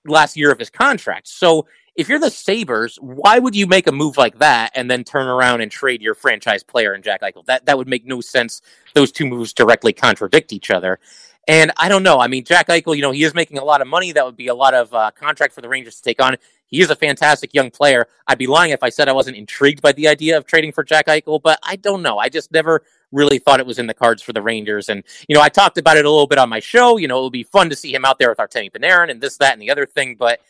last 0.04 0.36
year 0.36 0.50
of 0.50 0.58
his 0.58 0.70
contract. 0.70 1.28
So 1.28 1.66
if 1.96 2.08
you're 2.08 2.18
the 2.18 2.30
Sabres, 2.30 2.96
why 2.96 3.38
would 3.38 3.54
you 3.54 3.66
make 3.66 3.86
a 3.86 3.92
move 3.92 4.16
like 4.16 4.38
that 4.38 4.72
and 4.74 4.90
then 4.90 5.04
turn 5.04 5.26
around 5.26 5.60
and 5.60 5.70
trade 5.70 6.02
your 6.02 6.14
franchise 6.14 6.62
player 6.62 6.94
in 6.94 7.02
Jack 7.02 7.22
Eichel? 7.22 7.44
That 7.46 7.66
that 7.66 7.78
would 7.78 7.88
make 7.88 8.04
no 8.04 8.20
sense. 8.20 8.62
Those 8.94 9.12
two 9.12 9.26
moves 9.26 9.52
directly 9.52 9.92
contradict 9.92 10.52
each 10.52 10.70
other. 10.70 10.98
And 11.46 11.72
I 11.76 11.88
don't 11.88 12.02
know. 12.02 12.20
I 12.20 12.26
mean, 12.26 12.44
Jack 12.44 12.68
Eichel, 12.68 12.96
you 12.96 13.02
know, 13.02 13.10
he 13.10 13.22
is 13.22 13.34
making 13.34 13.58
a 13.58 13.64
lot 13.64 13.82
of 13.82 13.86
money. 13.86 14.12
That 14.12 14.24
would 14.24 14.36
be 14.36 14.48
a 14.48 14.54
lot 14.54 14.72
of 14.74 14.92
uh, 14.94 15.10
contract 15.10 15.52
for 15.52 15.60
the 15.60 15.68
Rangers 15.68 15.96
to 15.96 16.02
take 16.02 16.20
on. 16.20 16.36
He 16.66 16.80
is 16.80 16.90
a 16.90 16.96
fantastic 16.96 17.52
young 17.52 17.70
player. 17.70 18.08
I'd 18.26 18.38
be 18.38 18.46
lying 18.46 18.72
if 18.72 18.82
I 18.82 18.88
said 18.88 19.08
I 19.08 19.12
wasn't 19.12 19.36
intrigued 19.36 19.82
by 19.82 19.92
the 19.92 20.08
idea 20.08 20.36
of 20.38 20.46
trading 20.46 20.72
for 20.72 20.82
Jack 20.82 21.06
Eichel, 21.06 21.40
but 21.40 21.58
I 21.62 21.76
don't 21.76 22.02
know. 22.02 22.18
I 22.18 22.28
just 22.28 22.50
never 22.50 22.82
really 23.12 23.38
thought 23.38 23.60
it 23.60 23.66
was 23.66 23.78
in 23.78 23.86
the 23.86 23.94
cards 23.94 24.22
for 24.22 24.32
the 24.32 24.42
Rangers. 24.42 24.88
And, 24.88 25.04
you 25.28 25.36
know, 25.36 25.42
I 25.42 25.50
talked 25.50 25.78
about 25.78 25.98
it 25.98 26.04
a 26.04 26.10
little 26.10 26.26
bit 26.26 26.38
on 26.38 26.48
my 26.48 26.60
show. 26.60 26.96
You 26.96 27.06
know, 27.06 27.20
it 27.20 27.22
would 27.24 27.32
be 27.32 27.44
fun 27.44 27.70
to 27.70 27.76
see 27.76 27.94
him 27.94 28.04
out 28.04 28.18
there 28.18 28.30
with 28.30 28.38
Artemi 28.38 28.72
Panarin 28.72 29.10
and 29.10 29.20
this, 29.20 29.36
that, 29.36 29.52
and 29.52 29.62
the 29.62 29.70
other 29.70 29.86
thing, 29.86 30.16
but 30.18 30.40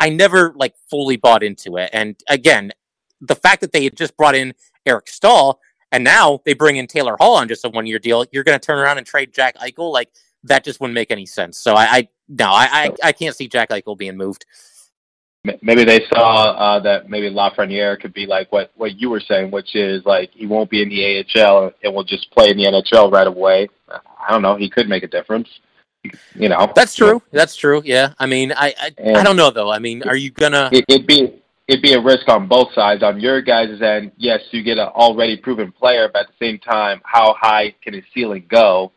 I 0.00 0.10
never 0.10 0.52
like 0.56 0.74
fully 0.90 1.16
bought 1.16 1.42
into 1.42 1.76
it. 1.76 1.90
And 1.92 2.16
again, 2.28 2.72
the 3.20 3.34
fact 3.34 3.60
that 3.60 3.72
they 3.72 3.84
had 3.84 3.96
just 3.96 4.16
brought 4.16 4.34
in 4.34 4.54
Eric 4.86 5.08
Staal 5.08 5.60
and 5.92 6.04
now 6.04 6.40
they 6.44 6.54
bring 6.54 6.76
in 6.76 6.86
Taylor 6.86 7.16
Hall 7.18 7.36
on 7.36 7.48
just 7.48 7.64
a 7.64 7.68
one 7.68 7.86
year 7.86 7.98
deal, 7.98 8.24
you're 8.32 8.44
going 8.44 8.58
to 8.58 8.64
turn 8.64 8.78
around 8.78 8.98
and 8.98 9.06
trade 9.06 9.32
Jack 9.32 9.56
Eichel? 9.58 9.92
Like, 9.92 10.10
that 10.44 10.64
just 10.64 10.80
wouldn't 10.80 10.94
make 10.94 11.10
any 11.10 11.26
sense. 11.26 11.58
So 11.58 11.74
I, 11.74 11.84
I 11.84 12.08
no, 12.28 12.46
I, 12.46 12.68
I, 12.70 12.90
I 13.04 13.12
can't 13.12 13.34
see 13.34 13.48
Jack 13.48 13.70
Eichel 13.70 13.96
being 13.96 14.16
moved. 14.16 14.44
Maybe 15.60 15.84
they 15.84 16.06
saw 16.06 16.52
uh, 16.52 16.80
that 16.80 17.10
maybe 17.10 17.28
Lafreniere 17.30 18.00
could 18.00 18.14
be 18.14 18.24
like 18.24 18.50
what 18.50 18.72
what 18.76 18.98
you 18.98 19.10
were 19.10 19.20
saying, 19.20 19.50
which 19.50 19.76
is 19.76 20.02
like 20.06 20.30
he 20.32 20.46
won't 20.46 20.70
be 20.70 20.80
in 20.80 20.88
the 20.88 21.24
AHL 21.36 21.70
and 21.82 21.94
will 21.94 22.04
just 22.04 22.30
play 22.30 22.48
in 22.48 22.56
the 22.56 22.64
NHL 22.64 23.12
right 23.12 23.26
away. 23.26 23.68
I 23.88 24.32
don't 24.32 24.40
know. 24.40 24.56
He 24.56 24.70
could 24.70 24.88
make 24.88 25.02
a 25.02 25.08
difference. 25.08 25.48
You 26.34 26.48
know, 26.48 26.70
That's 26.74 26.94
true. 26.94 27.22
That's 27.32 27.56
true. 27.56 27.82
Yeah. 27.84 28.12
I 28.18 28.26
mean, 28.26 28.52
I, 28.52 28.74
I, 28.78 29.10
I 29.18 29.22
don't 29.22 29.36
know 29.36 29.50
though. 29.50 29.70
I 29.70 29.78
mean, 29.78 30.02
are 30.06 30.16
you 30.16 30.30
gonna? 30.30 30.68
it, 30.72 30.84
it'd 30.88 31.06
be 31.06 31.40
it'd 31.66 31.82
be 31.82 31.94
a 31.94 32.00
risk 32.00 32.28
on 32.28 32.46
both 32.46 32.72
sides. 32.74 33.02
On 33.02 33.18
your 33.18 33.40
guys' 33.40 33.80
end, 33.80 34.12
yes, 34.16 34.40
you 34.50 34.62
get 34.62 34.78
an 34.78 34.88
already 34.88 35.36
proven 35.36 35.72
player, 35.72 36.10
but 36.12 36.22
at 36.22 36.28
the 36.28 36.46
same 36.46 36.58
time, 36.58 37.00
how 37.04 37.34
high 37.40 37.74
can 37.82 37.94
his 37.94 38.04
ceiling 38.12 38.44
go? 38.48 38.92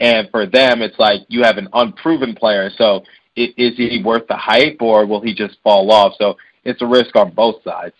And 0.00 0.28
for 0.30 0.46
them, 0.46 0.82
it's 0.82 0.98
like 0.98 1.22
you 1.28 1.42
have 1.42 1.58
an 1.58 1.68
unproven 1.72 2.34
player. 2.34 2.70
So 2.78 3.04
i- 3.36 3.52
is 3.56 3.76
he 3.76 4.02
worth 4.02 4.26
the 4.28 4.36
hype, 4.36 4.78
or 4.80 5.04
will 5.06 5.20
he 5.20 5.34
just 5.34 5.56
fall 5.62 5.90
off? 5.90 6.14
So 6.18 6.36
it's 6.64 6.80
a 6.82 6.86
risk 6.86 7.16
on 7.16 7.30
both 7.32 7.62
sides. 7.64 7.94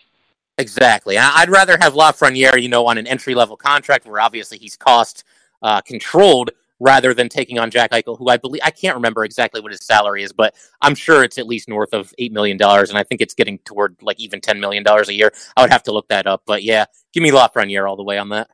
Exactly. 0.59 1.19
I'd 1.19 1.51
rather 1.51 1.77
have 1.81 1.93
Lafreniere, 1.93 2.61
you 2.63 2.69
know, 2.71 2.87
on 2.87 2.97
an 2.97 3.07
entry 3.07 3.35
level 3.35 3.57
contract 3.59 4.07
where 4.07 4.21
obviously 4.21 4.57
he's 4.57 4.77
cost 4.77 5.25
uh, 5.63 5.83
controlled 5.83 6.51
rather 6.79 7.15
than 7.15 7.29
taking 7.29 7.59
on 7.59 7.71
Jack 7.71 7.93
Eichel, 7.93 8.19
who 8.19 8.29
I 8.29 8.37
believe 8.37 8.63
I 8.65 8.71
can't 8.71 8.95
remember 8.95 9.25
exactly 9.25 9.61
what 9.61 9.73
his 9.73 9.85
salary 9.85 10.23
is, 10.23 10.33
but 10.33 10.55
I'm 10.81 10.95
sure 10.95 11.25
it's 11.25 11.39
at 11.39 11.47
least 11.47 11.69
north 11.69 11.93
of 11.93 12.13
eight 12.19 12.33
million 12.33 12.57
dollars, 12.57 12.91
and 12.91 12.99
I 12.99 13.03
think 13.03 13.21
it's 13.21 13.35
getting 13.35 13.59
toward 13.61 13.97
like 14.03 14.21
even 14.21 14.41
ten 14.41 14.61
million 14.61 14.83
dollars 14.83 15.09
a 15.09 15.15
year. 15.15 15.33
I 15.57 15.63
would 15.63 15.71
have 15.71 15.83
to 15.85 15.93
look 15.93 16.09
that 16.09 16.27
up, 16.27 16.43
but 16.47 16.63
yeah, 16.63 16.87
give 17.13 17.23
me 17.23 17.31
Lafreniere 17.31 17.89
all 17.89 17.97
the 17.97 18.05
way 18.05 18.19
on 18.19 18.29
that. 18.31 18.49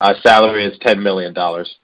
Uh, 0.00 0.14
salary 0.22 0.64
is 0.64 0.78
ten 0.80 1.02
million 1.02 1.32
dollars. 1.32 1.76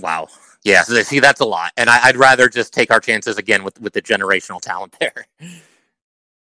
Wow. 0.00 0.28
Yeah. 0.64 0.82
So 0.82 1.00
see, 1.02 1.20
that's 1.20 1.40
a 1.40 1.46
lot, 1.46 1.72
and 1.76 1.88
I, 1.88 2.04
I'd 2.04 2.16
rather 2.16 2.48
just 2.48 2.72
take 2.72 2.90
our 2.90 3.00
chances 3.00 3.38
again 3.38 3.64
with 3.64 3.80
with 3.80 3.92
the 3.92 4.02
generational 4.02 4.60
talent 4.60 4.96
there. 5.00 5.26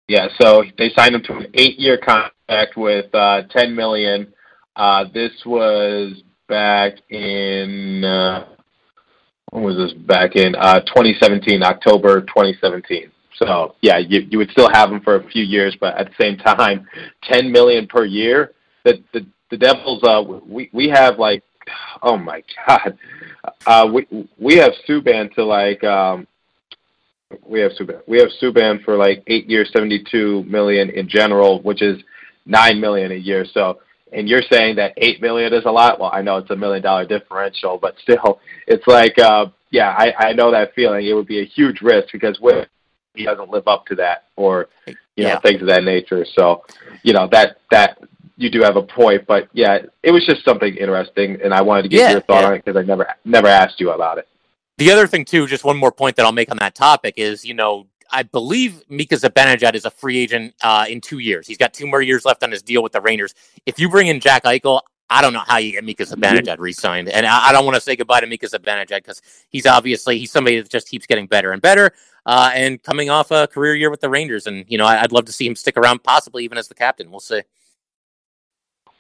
Yeah, 0.08 0.28
so 0.40 0.64
they 0.78 0.90
signed 0.96 1.14
him 1.14 1.22
to 1.24 1.34
an 1.34 1.48
eight-year 1.52 1.98
contract 1.98 2.78
with 2.78 3.14
uh, 3.14 3.42
ten 3.50 3.74
million. 3.74 4.32
Uh, 4.74 5.04
this 5.12 5.32
was 5.44 6.22
back 6.48 6.94
in 7.10 8.04
uh, 8.04 8.46
when 9.50 9.62
was 9.62 9.76
this? 9.76 9.92
Back 9.92 10.36
in 10.36 10.54
uh, 10.54 10.80
2017, 10.80 11.62
October 11.62 12.20
2017. 12.22 13.10
So 13.36 13.76
yeah, 13.80 13.98
you 13.98 14.26
you 14.28 14.38
would 14.38 14.50
still 14.50 14.68
have 14.70 14.90
him 14.90 15.00
for 15.00 15.16
a 15.16 15.28
few 15.28 15.44
years, 15.44 15.76
but 15.80 15.96
at 15.96 16.08
the 16.08 16.14
same 16.20 16.36
time, 16.38 16.86
ten 17.22 17.52
million 17.52 17.86
per 17.86 18.04
year. 18.04 18.52
The 18.84 19.02
the 19.12 19.26
the 19.50 19.56
Devils, 19.56 20.02
uh, 20.02 20.22
we 20.46 20.68
we 20.72 20.88
have 20.88 21.18
like, 21.18 21.42
oh 22.02 22.16
my 22.16 22.42
god, 22.66 22.98
uh, 23.66 23.88
we 23.92 24.06
we 24.38 24.56
have 24.56 24.72
Subban 24.88 25.32
to 25.34 25.44
like 25.44 25.82
um, 25.84 26.26
we 27.46 27.60
have 27.60 27.72
Subban. 27.72 28.00
We 28.06 28.18
have 28.18 28.28
Subban 28.42 28.84
for 28.84 28.96
like 28.96 29.22
eight 29.28 29.48
years, 29.48 29.70
seventy-two 29.72 30.44
million 30.44 30.90
in 30.90 31.08
general, 31.08 31.62
which 31.62 31.82
is 31.82 32.02
nine 32.44 32.80
million 32.80 33.12
a 33.12 33.16
year. 33.16 33.44
So, 33.52 33.78
and 34.12 34.28
you're 34.28 34.42
saying 34.50 34.76
that 34.76 34.94
eight 34.96 35.20
million 35.20 35.52
is 35.52 35.64
a 35.64 35.70
lot. 35.70 35.98
Well, 36.00 36.10
I 36.12 36.22
know 36.22 36.38
it's 36.38 36.50
a 36.50 36.56
million 36.56 36.82
dollar 36.82 37.06
differential, 37.06 37.78
but 37.78 37.94
still, 38.02 38.40
it's 38.66 38.86
like, 38.86 39.18
uh, 39.18 39.46
yeah, 39.70 39.94
I, 39.96 40.12
I 40.28 40.32
know 40.32 40.50
that 40.50 40.74
feeling. 40.74 41.06
It 41.06 41.12
would 41.12 41.26
be 41.26 41.40
a 41.40 41.44
huge 41.44 41.80
risk 41.82 42.08
because 42.12 42.38
what 42.40 42.68
he 43.14 43.24
doesn't 43.24 43.50
live 43.50 43.66
up 43.68 43.86
to 43.86 43.94
that, 43.96 44.24
or 44.36 44.68
you 44.86 45.24
know, 45.24 45.30
Yeah. 45.30 45.40
things 45.40 45.60
of 45.60 45.68
that 45.68 45.84
nature. 45.84 46.24
So, 46.34 46.64
you 47.02 47.12
know, 47.12 47.28
that 47.32 47.58
that 47.70 47.98
you 48.36 48.50
do 48.50 48.62
have 48.62 48.76
a 48.76 48.82
point, 48.82 49.26
but 49.26 49.48
yeah, 49.52 49.78
it 50.02 50.12
was 50.12 50.24
just 50.24 50.44
something 50.44 50.76
interesting, 50.76 51.38
and 51.42 51.52
I 51.52 51.60
wanted 51.62 51.82
to 51.82 51.88
get 51.88 51.98
Yeah, 52.00 52.10
your 52.12 52.20
thought 52.20 52.42
yeah. 52.42 52.46
on 52.46 52.54
it 52.54 52.64
because 52.64 52.78
I 52.78 52.82
never 52.84 53.08
never 53.24 53.48
asked 53.48 53.80
you 53.80 53.90
about 53.90 54.18
it. 54.18 54.28
The 54.78 54.92
other 54.92 55.08
thing, 55.08 55.24
too, 55.24 55.48
just 55.48 55.64
one 55.64 55.76
more 55.76 55.90
point 55.90 56.14
that 56.16 56.24
I'll 56.24 56.30
make 56.30 56.52
on 56.52 56.58
that 56.58 56.76
topic 56.76 57.14
is, 57.16 57.44
you 57.44 57.52
know, 57.52 57.86
I 58.10 58.22
believe 58.22 58.82
Mika 58.88 59.16
Zibanejad 59.16 59.74
is 59.74 59.84
a 59.84 59.90
free 59.90 60.18
agent 60.18 60.54
uh, 60.62 60.86
in 60.88 61.00
two 61.00 61.18
years. 61.18 61.46
He's 61.46 61.58
got 61.58 61.72
two 61.72 61.86
more 61.86 62.02
years 62.02 62.24
left 62.24 62.42
on 62.42 62.50
his 62.50 62.62
deal 62.62 62.82
with 62.82 62.92
the 62.92 63.00
Rangers. 63.00 63.34
If 63.66 63.78
you 63.78 63.88
bring 63.88 64.08
in 64.08 64.20
Jack 64.20 64.44
Eichel, 64.44 64.80
I 65.10 65.22
don't 65.22 65.32
know 65.32 65.42
how 65.46 65.56
you 65.56 65.72
get 65.72 65.84
Mika 65.84 66.04
Zibanejad 66.04 66.58
re-signed, 66.58 67.08
and 67.08 67.26
I, 67.26 67.48
I 67.48 67.52
don't 67.52 67.64
want 67.64 67.76
to 67.76 67.80
say 67.80 67.96
goodbye 67.96 68.20
to 68.20 68.26
Mika 68.26 68.46
Zibanejad 68.46 68.98
because 68.98 69.22
he's 69.48 69.64
obviously 69.64 70.18
he's 70.18 70.30
somebody 70.30 70.60
that 70.60 70.68
just 70.68 70.88
keeps 70.88 71.06
getting 71.06 71.26
better 71.26 71.52
and 71.52 71.62
better, 71.62 71.92
uh, 72.26 72.50
and 72.54 72.82
coming 72.82 73.08
off 73.08 73.30
a 73.30 73.46
career 73.46 73.74
year 73.74 73.90
with 73.90 74.00
the 74.00 74.10
Rangers, 74.10 74.46
and 74.46 74.66
you 74.68 74.76
know 74.76 74.84
I, 74.84 75.02
I'd 75.02 75.12
love 75.12 75.24
to 75.26 75.32
see 75.32 75.46
him 75.46 75.56
stick 75.56 75.78
around, 75.78 76.02
possibly 76.02 76.44
even 76.44 76.58
as 76.58 76.68
the 76.68 76.74
captain. 76.74 77.10
We'll 77.10 77.20
see. 77.20 77.40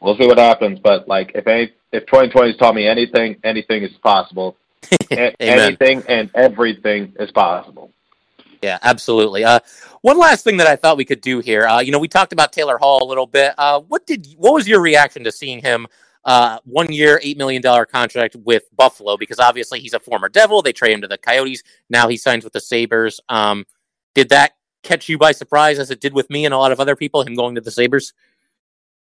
We'll 0.00 0.16
see 0.16 0.26
what 0.26 0.38
happens, 0.38 0.78
but 0.78 1.08
like 1.08 1.32
if 1.34 1.46
any 1.46 1.72
if 1.92 2.06
2020 2.06 2.52
has 2.52 2.56
taught 2.56 2.74
me 2.74 2.86
anything, 2.86 3.36
anything 3.44 3.82
is 3.82 3.92
possible. 3.98 4.56
A- 5.10 5.42
anything 5.42 6.02
and 6.08 6.30
everything 6.34 7.14
is 7.18 7.30
possible. 7.32 7.92
Yeah, 8.62 8.78
absolutely. 8.82 9.44
Uh, 9.44 9.60
one 10.02 10.18
last 10.18 10.44
thing 10.44 10.56
that 10.56 10.66
I 10.66 10.76
thought 10.76 10.96
we 10.96 11.04
could 11.04 11.20
do 11.20 11.40
here. 11.40 11.66
Uh, 11.66 11.80
you 11.80 11.92
know, 11.92 11.98
we 11.98 12.08
talked 12.08 12.32
about 12.32 12.52
Taylor 12.52 12.78
Hall 12.78 13.02
a 13.02 13.08
little 13.08 13.26
bit. 13.26 13.54
Uh, 13.56 13.80
what 13.80 14.06
did 14.06 14.26
what 14.36 14.52
was 14.52 14.66
your 14.66 14.80
reaction 14.80 15.24
to 15.24 15.32
seeing 15.32 15.60
him 15.60 15.86
uh, 16.24 16.58
one 16.64 16.90
year, 16.92 17.20
eight 17.22 17.38
million 17.38 17.62
dollar 17.62 17.86
contract 17.86 18.36
with 18.36 18.64
Buffalo? 18.76 19.16
Because 19.16 19.38
obviously 19.38 19.80
he's 19.80 19.94
a 19.94 20.00
former 20.00 20.28
Devil. 20.28 20.62
They 20.62 20.72
trade 20.72 20.92
him 20.92 21.02
to 21.02 21.08
the 21.08 21.18
Coyotes. 21.18 21.62
Now 21.88 22.08
he 22.08 22.16
signs 22.16 22.44
with 22.44 22.52
the 22.52 22.60
Sabres. 22.60 23.20
Um, 23.28 23.64
did 24.14 24.30
that 24.30 24.52
catch 24.82 25.08
you 25.08 25.18
by 25.18 25.32
surprise, 25.32 25.78
as 25.78 25.90
it 25.90 26.00
did 26.00 26.12
with 26.12 26.28
me 26.30 26.44
and 26.44 26.54
a 26.54 26.58
lot 26.58 26.72
of 26.72 26.80
other 26.80 26.96
people? 26.96 27.22
Him 27.22 27.34
going 27.34 27.54
to 27.54 27.60
the 27.60 27.70
Sabres. 27.70 28.12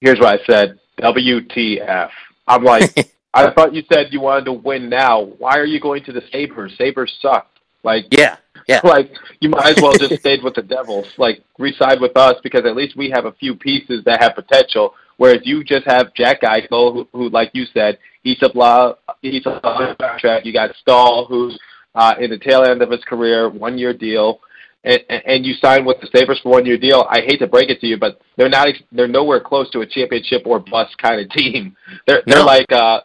Here's 0.01 0.19
what 0.19 0.39
I 0.39 0.45
said: 0.45 0.79
WTF. 0.99 2.09
I'm 2.47 2.63
like, 2.63 3.13
I 3.33 3.51
thought 3.51 3.73
you 3.73 3.83
said 3.91 4.07
you 4.11 4.21
wanted 4.21 4.45
to 4.45 4.53
win 4.53 4.89
now. 4.89 5.21
Why 5.21 5.57
are 5.57 5.65
you 5.65 5.79
going 5.79 6.03
to 6.05 6.11
the 6.11 6.23
Sabres? 6.31 6.75
Sabers 6.77 7.17
suck. 7.21 7.47
Like, 7.83 8.07
Yeah, 8.11 8.37
yeah. 8.69 8.79
like 8.83 9.11
you 9.39 9.49
might 9.49 9.77
as 9.77 9.81
well 9.81 9.93
just 9.93 10.19
stayed 10.19 10.43
with 10.43 10.53
the 10.55 10.61
Devils. 10.61 11.07
Like 11.17 11.43
reside 11.57 11.99
with 11.99 12.15
us 12.15 12.35
because 12.43 12.65
at 12.65 12.75
least 12.75 12.95
we 12.95 13.09
have 13.09 13.25
a 13.25 13.33
few 13.33 13.55
pieces 13.55 14.03
that 14.05 14.21
have 14.21 14.35
potential. 14.35 14.93
Whereas 15.17 15.41
you 15.43 15.63
just 15.65 15.85
have 15.85 16.13
Jack 16.13 16.41
Eichel, 16.43 16.93
who, 16.93 17.07
who 17.11 17.29
like 17.29 17.51
you 17.53 17.65
said, 17.73 17.97
he's 18.23 18.41
a 18.41 18.49
blah, 18.49 18.93
he's 19.21 19.45
a 19.45 19.59
contract. 19.61 20.45
You 20.45 20.53
got 20.53 20.73
Staal, 20.81 21.25
who's 21.25 21.59
uh, 21.95 22.13
in 22.21 22.29
the 22.29 22.37
tail 22.37 22.63
end 22.63 22.81
of 22.81 22.91
his 22.91 23.03
career, 23.03 23.49
one 23.49 23.77
year 23.77 23.93
deal. 23.93 24.39
And, 24.85 25.01
and 25.09 25.21
and 25.25 25.45
you 25.45 25.55
sign 25.55 25.83
with 25.83 25.97
the 25.99 26.07
Sabres 26.15 26.39
for 26.41 26.53
one 26.53 26.65
year 26.65 26.77
deal. 26.77 27.05
I 27.09 27.19
hate 27.19 27.39
to 27.39 27.47
break 27.47 27.69
it 27.69 27.81
to 27.81 27.87
you, 27.87 27.97
but 27.97 28.21
they're 28.37 28.47
not. 28.47 28.67
They're 28.93 29.09
nowhere 29.09 29.41
close 29.41 29.69
to 29.71 29.81
a 29.81 29.85
championship 29.85 30.43
or 30.45 30.59
bust 30.59 30.97
kind 30.99 31.19
of 31.19 31.29
team. 31.31 31.75
They're 32.07 32.23
they're 32.25 32.39
No. 32.39 32.45
like 32.45 32.71
uh, 32.71 33.01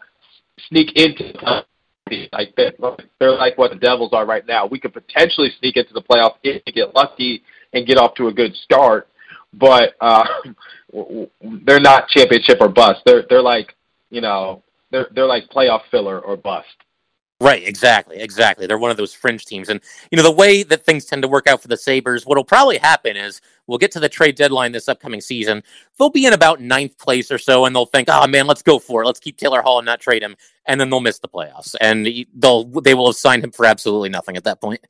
sneak 0.68 0.92
into 0.94 1.32
like 2.32 2.54
they're, 2.56 3.32
like 3.32 3.56
what 3.56 3.70
the 3.70 3.78
Devils 3.78 4.12
are 4.12 4.26
right 4.26 4.46
now. 4.46 4.66
We 4.66 4.78
could 4.78 4.92
potentially 4.92 5.50
sneak 5.58 5.76
into 5.76 5.94
the 5.94 6.02
playoffs 6.02 6.36
if 6.42 6.62
we 6.66 6.72
get 6.72 6.94
lucky 6.94 7.42
and 7.72 7.86
get 7.86 7.96
off 7.96 8.14
to 8.16 8.28
a 8.28 8.32
good 8.32 8.54
start, 8.56 9.08
but 9.52 9.94
uh, 10.00 10.24
they're 11.64 11.80
not 11.80 12.08
championship 12.08 12.58
or 12.60 12.68
bust. 12.68 13.00
They're 13.06 13.24
they're 13.28 13.42
like 13.42 13.74
you 14.10 14.20
know 14.20 14.62
they're 14.90 15.08
they're 15.14 15.26
like 15.26 15.48
playoff 15.48 15.82
filler 15.90 16.20
or 16.20 16.36
bust. 16.36 16.68
Right, 17.40 17.66
exactly, 17.66 18.18
exactly. 18.20 18.66
They're 18.66 18.78
one 18.78 18.92
of 18.92 18.96
those 18.96 19.12
fringe 19.12 19.44
teams. 19.44 19.68
And, 19.68 19.80
you 20.10 20.16
know, 20.16 20.22
the 20.22 20.30
way 20.30 20.62
that 20.62 20.84
things 20.84 21.04
tend 21.04 21.22
to 21.22 21.28
work 21.28 21.46
out 21.48 21.60
for 21.60 21.68
the 21.68 21.76
Sabres, 21.76 22.24
what'll 22.24 22.44
probably 22.44 22.78
happen 22.78 23.16
is 23.16 23.40
we'll 23.66 23.76
get 23.76 23.90
to 23.92 24.00
the 24.00 24.08
trade 24.08 24.36
deadline 24.36 24.70
this 24.70 24.88
upcoming 24.88 25.20
season. 25.20 25.62
They'll 25.98 26.10
be 26.10 26.26
in 26.26 26.32
about 26.32 26.60
ninth 26.60 26.96
place 26.96 27.32
or 27.32 27.38
so, 27.38 27.64
and 27.64 27.74
they'll 27.74 27.86
think, 27.86 28.08
oh, 28.10 28.26
man, 28.28 28.46
let's 28.46 28.62
go 28.62 28.78
for 28.78 29.02
it. 29.02 29.06
Let's 29.06 29.20
keep 29.20 29.36
Taylor 29.36 29.62
Hall 29.62 29.78
and 29.78 29.86
not 29.86 30.00
trade 30.00 30.22
him. 30.22 30.36
And 30.66 30.80
then 30.80 30.90
they'll 30.90 31.00
miss 31.00 31.18
the 31.18 31.28
playoffs. 31.28 31.74
And 31.80 32.08
they'll 32.34 32.64
they 32.64 32.94
will 32.94 33.08
have 33.08 33.16
signed 33.16 33.42
him 33.42 33.50
for 33.50 33.66
absolutely 33.66 34.10
nothing 34.10 34.36
at 34.36 34.44
that 34.44 34.60
point. 34.60 34.80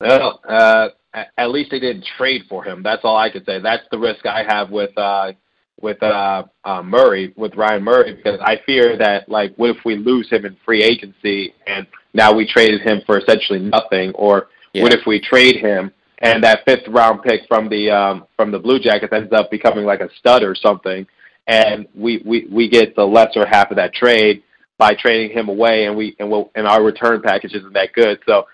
Well, 0.00 0.40
uh, 0.48 0.88
at 1.36 1.50
least 1.50 1.70
they 1.70 1.80
didn't 1.80 2.06
trade 2.16 2.44
for 2.48 2.64
him. 2.64 2.82
That's 2.82 3.04
all 3.04 3.16
I 3.16 3.30
could 3.30 3.44
say. 3.44 3.60
That's 3.60 3.84
the 3.90 3.98
risk 3.98 4.26
I 4.26 4.42
have 4.42 4.70
with 4.70 4.96
uh, 4.96 5.32
with 5.80 6.02
uh, 6.02 6.44
uh, 6.64 6.82
Murray, 6.82 7.32
with 7.36 7.54
Ryan 7.54 7.84
Murray, 7.84 8.14
because 8.14 8.40
I 8.42 8.60
fear 8.66 8.96
that 8.98 9.28
like, 9.28 9.54
what 9.56 9.70
if 9.70 9.84
we 9.84 9.96
lose 9.96 10.28
him 10.30 10.44
in 10.44 10.56
free 10.64 10.82
agency 10.82 11.54
and 11.66 11.86
now 12.14 12.34
we 12.34 12.46
traded 12.46 12.80
him 12.80 13.02
for 13.06 13.18
essentially 13.18 13.58
nothing, 13.60 14.12
or 14.14 14.48
yeah. 14.72 14.82
what 14.82 14.92
if 14.92 15.06
we 15.06 15.20
trade 15.20 15.56
him 15.56 15.92
and 16.20 16.42
that 16.42 16.64
fifth 16.64 16.88
round 16.88 17.22
pick 17.22 17.42
from 17.46 17.68
the 17.68 17.90
um, 17.90 18.26
from 18.36 18.50
the 18.50 18.58
Blue 18.58 18.78
Jackets 18.78 19.12
ends 19.12 19.32
up 19.32 19.50
becoming 19.50 19.84
like 19.84 20.00
a 20.00 20.08
stud 20.18 20.42
or 20.42 20.54
something, 20.54 21.06
and 21.46 21.86
we 21.94 22.22
we 22.24 22.46
we 22.50 22.68
get 22.68 22.96
the 22.96 23.04
lesser 23.04 23.46
half 23.46 23.70
of 23.70 23.76
that 23.76 23.94
trade 23.94 24.42
by 24.78 24.94
trading 24.94 25.36
him 25.36 25.48
away, 25.48 25.86
and 25.86 25.96
we 25.96 26.16
and 26.18 26.30
we'll, 26.30 26.50
and 26.54 26.66
our 26.66 26.82
return 26.82 27.22
package 27.22 27.54
isn't 27.54 27.72
that 27.72 27.92
good. 27.92 28.18
So, 28.26 28.46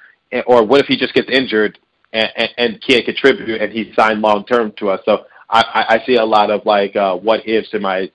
or 0.46 0.64
what 0.64 0.80
if 0.80 0.86
he 0.86 0.96
just 0.96 1.14
gets 1.14 1.28
injured 1.30 1.78
and, 2.12 2.28
and, 2.36 2.50
and 2.58 2.82
can't 2.86 3.04
contribute, 3.04 3.60
and 3.62 3.72
he's 3.72 3.94
signed 3.94 4.20
long 4.20 4.44
term 4.44 4.72
to 4.78 4.90
us? 4.90 5.00
So 5.06 5.24
I, 5.60 5.84
I 6.00 6.06
see 6.06 6.16
a 6.16 6.24
lot 6.24 6.50
of 6.50 6.66
like 6.66 6.96
uh, 6.96 7.16
what 7.16 7.46
ifs 7.48 7.68
in 7.72 7.82
my 7.82 8.10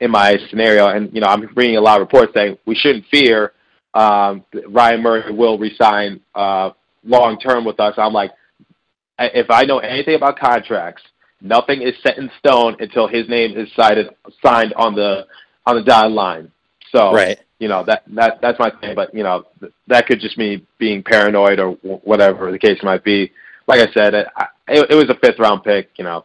in 0.00 0.10
my 0.10 0.36
scenario, 0.50 0.88
and 0.88 1.12
you 1.14 1.20
know 1.20 1.28
I'm 1.28 1.48
reading 1.54 1.76
a 1.76 1.80
lot 1.80 2.00
of 2.00 2.06
reports 2.06 2.32
saying 2.34 2.58
we 2.66 2.74
shouldn't 2.74 3.04
fear 3.10 3.52
um, 3.94 4.44
Ryan 4.68 5.02
Murray 5.02 5.32
will 5.32 5.58
resign 5.58 6.20
uh, 6.34 6.70
long 7.04 7.38
term 7.38 7.64
with 7.64 7.80
us. 7.80 7.94
I'm 7.96 8.12
like, 8.12 8.30
if 9.18 9.50
I 9.50 9.64
know 9.64 9.78
anything 9.78 10.14
about 10.14 10.38
contracts, 10.38 11.02
nothing 11.40 11.82
is 11.82 11.94
set 12.02 12.18
in 12.18 12.30
stone 12.38 12.76
until 12.80 13.08
his 13.08 13.28
name 13.28 13.56
is 13.56 13.68
cited, 13.74 14.08
signed 14.44 14.72
on 14.74 14.94
the 14.94 15.26
on 15.66 15.76
the 15.76 15.82
dotted 15.82 16.12
line. 16.12 16.50
So 16.92 17.12
right. 17.12 17.38
you 17.58 17.68
know 17.68 17.84
that 17.84 18.04
that 18.14 18.40
that's 18.40 18.58
my 18.58 18.70
thing. 18.80 18.94
But 18.94 19.14
you 19.14 19.22
know 19.22 19.46
that 19.88 20.06
could 20.06 20.20
just 20.20 20.38
me 20.38 20.64
being 20.78 21.02
paranoid 21.02 21.58
or 21.58 21.72
whatever 21.82 22.52
the 22.52 22.58
case 22.58 22.78
might 22.82 23.04
be. 23.04 23.32
Like 23.66 23.80
I 23.80 23.92
said, 23.92 24.14
it, 24.14 24.28
it, 24.68 24.90
it 24.90 24.94
was 24.94 25.10
a 25.10 25.18
fifth 25.18 25.38
round 25.38 25.64
pick. 25.64 25.90
You 25.96 26.04
know, 26.04 26.24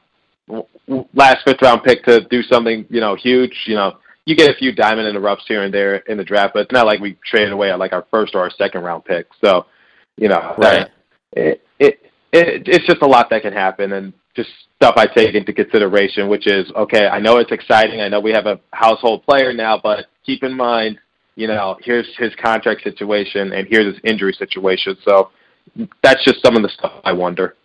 last 1.13 1.37
fifth 1.45 1.61
round 1.61 1.83
pick 1.83 2.03
to 2.03 2.21
do 2.29 2.43
something, 2.43 2.85
you 2.89 2.99
know, 2.99 3.15
huge. 3.15 3.55
You 3.65 3.75
know, 3.75 3.97
you 4.25 4.35
get 4.35 4.49
a 4.49 4.57
few 4.57 4.71
diamond 4.71 5.07
in 5.07 5.15
the 5.15 5.21
roughs 5.21 5.43
here 5.47 5.63
and 5.63 5.73
there 5.73 5.97
in 5.97 6.17
the 6.17 6.23
draft, 6.23 6.53
but 6.53 6.61
it's 6.61 6.71
not 6.71 6.85
like 6.85 6.99
we 6.99 7.17
traded 7.25 7.51
away 7.51 7.73
like 7.73 7.93
our 7.93 8.05
first 8.11 8.35
or 8.35 8.41
our 8.41 8.51
second 8.51 8.83
round 8.83 9.05
pick. 9.05 9.27
So, 9.43 9.65
you 10.17 10.29
know, 10.29 10.55
right. 10.57 10.89
it, 11.33 11.61
it, 11.79 12.01
it 12.31 12.63
it's 12.67 12.85
just 12.85 13.01
a 13.01 13.07
lot 13.07 13.29
that 13.29 13.41
can 13.41 13.53
happen, 13.53 13.93
and 13.93 14.13
just 14.35 14.49
stuff 14.75 14.95
I 14.97 15.05
take 15.05 15.35
into 15.35 15.53
consideration, 15.53 16.27
which 16.27 16.47
is 16.47 16.71
okay. 16.75 17.07
I 17.07 17.19
know 17.19 17.37
it's 17.37 17.51
exciting. 17.51 18.01
I 18.01 18.09
know 18.09 18.19
we 18.19 18.31
have 18.31 18.45
a 18.45 18.59
household 18.71 19.23
player 19.23 19.53
now, 19.53 19.79
but 19.81 20.05
keep 20.25 20.43
in 20.43 20.55
mind, 20.55 20.99
you 21.35 21.47
know, 21.47 21.77
here's 21.81 22.07
his 22.17 22.33
contract 22.41 22.83
situation 22.83 23.53
and 23.53 23.67
here's 23.67 23.93
his 23.93 24.01
injury 24.03 24.33
situation. 24.33 24.97
So 25.05 25.31
that's 26.03 26.23
just 26.23 26.41
some 26.43 26.55
of 26.55 26.63
the 26.63 26.69
stuff 26.69 26.93
I 27.03 27.11
wonder. 27.11 27.55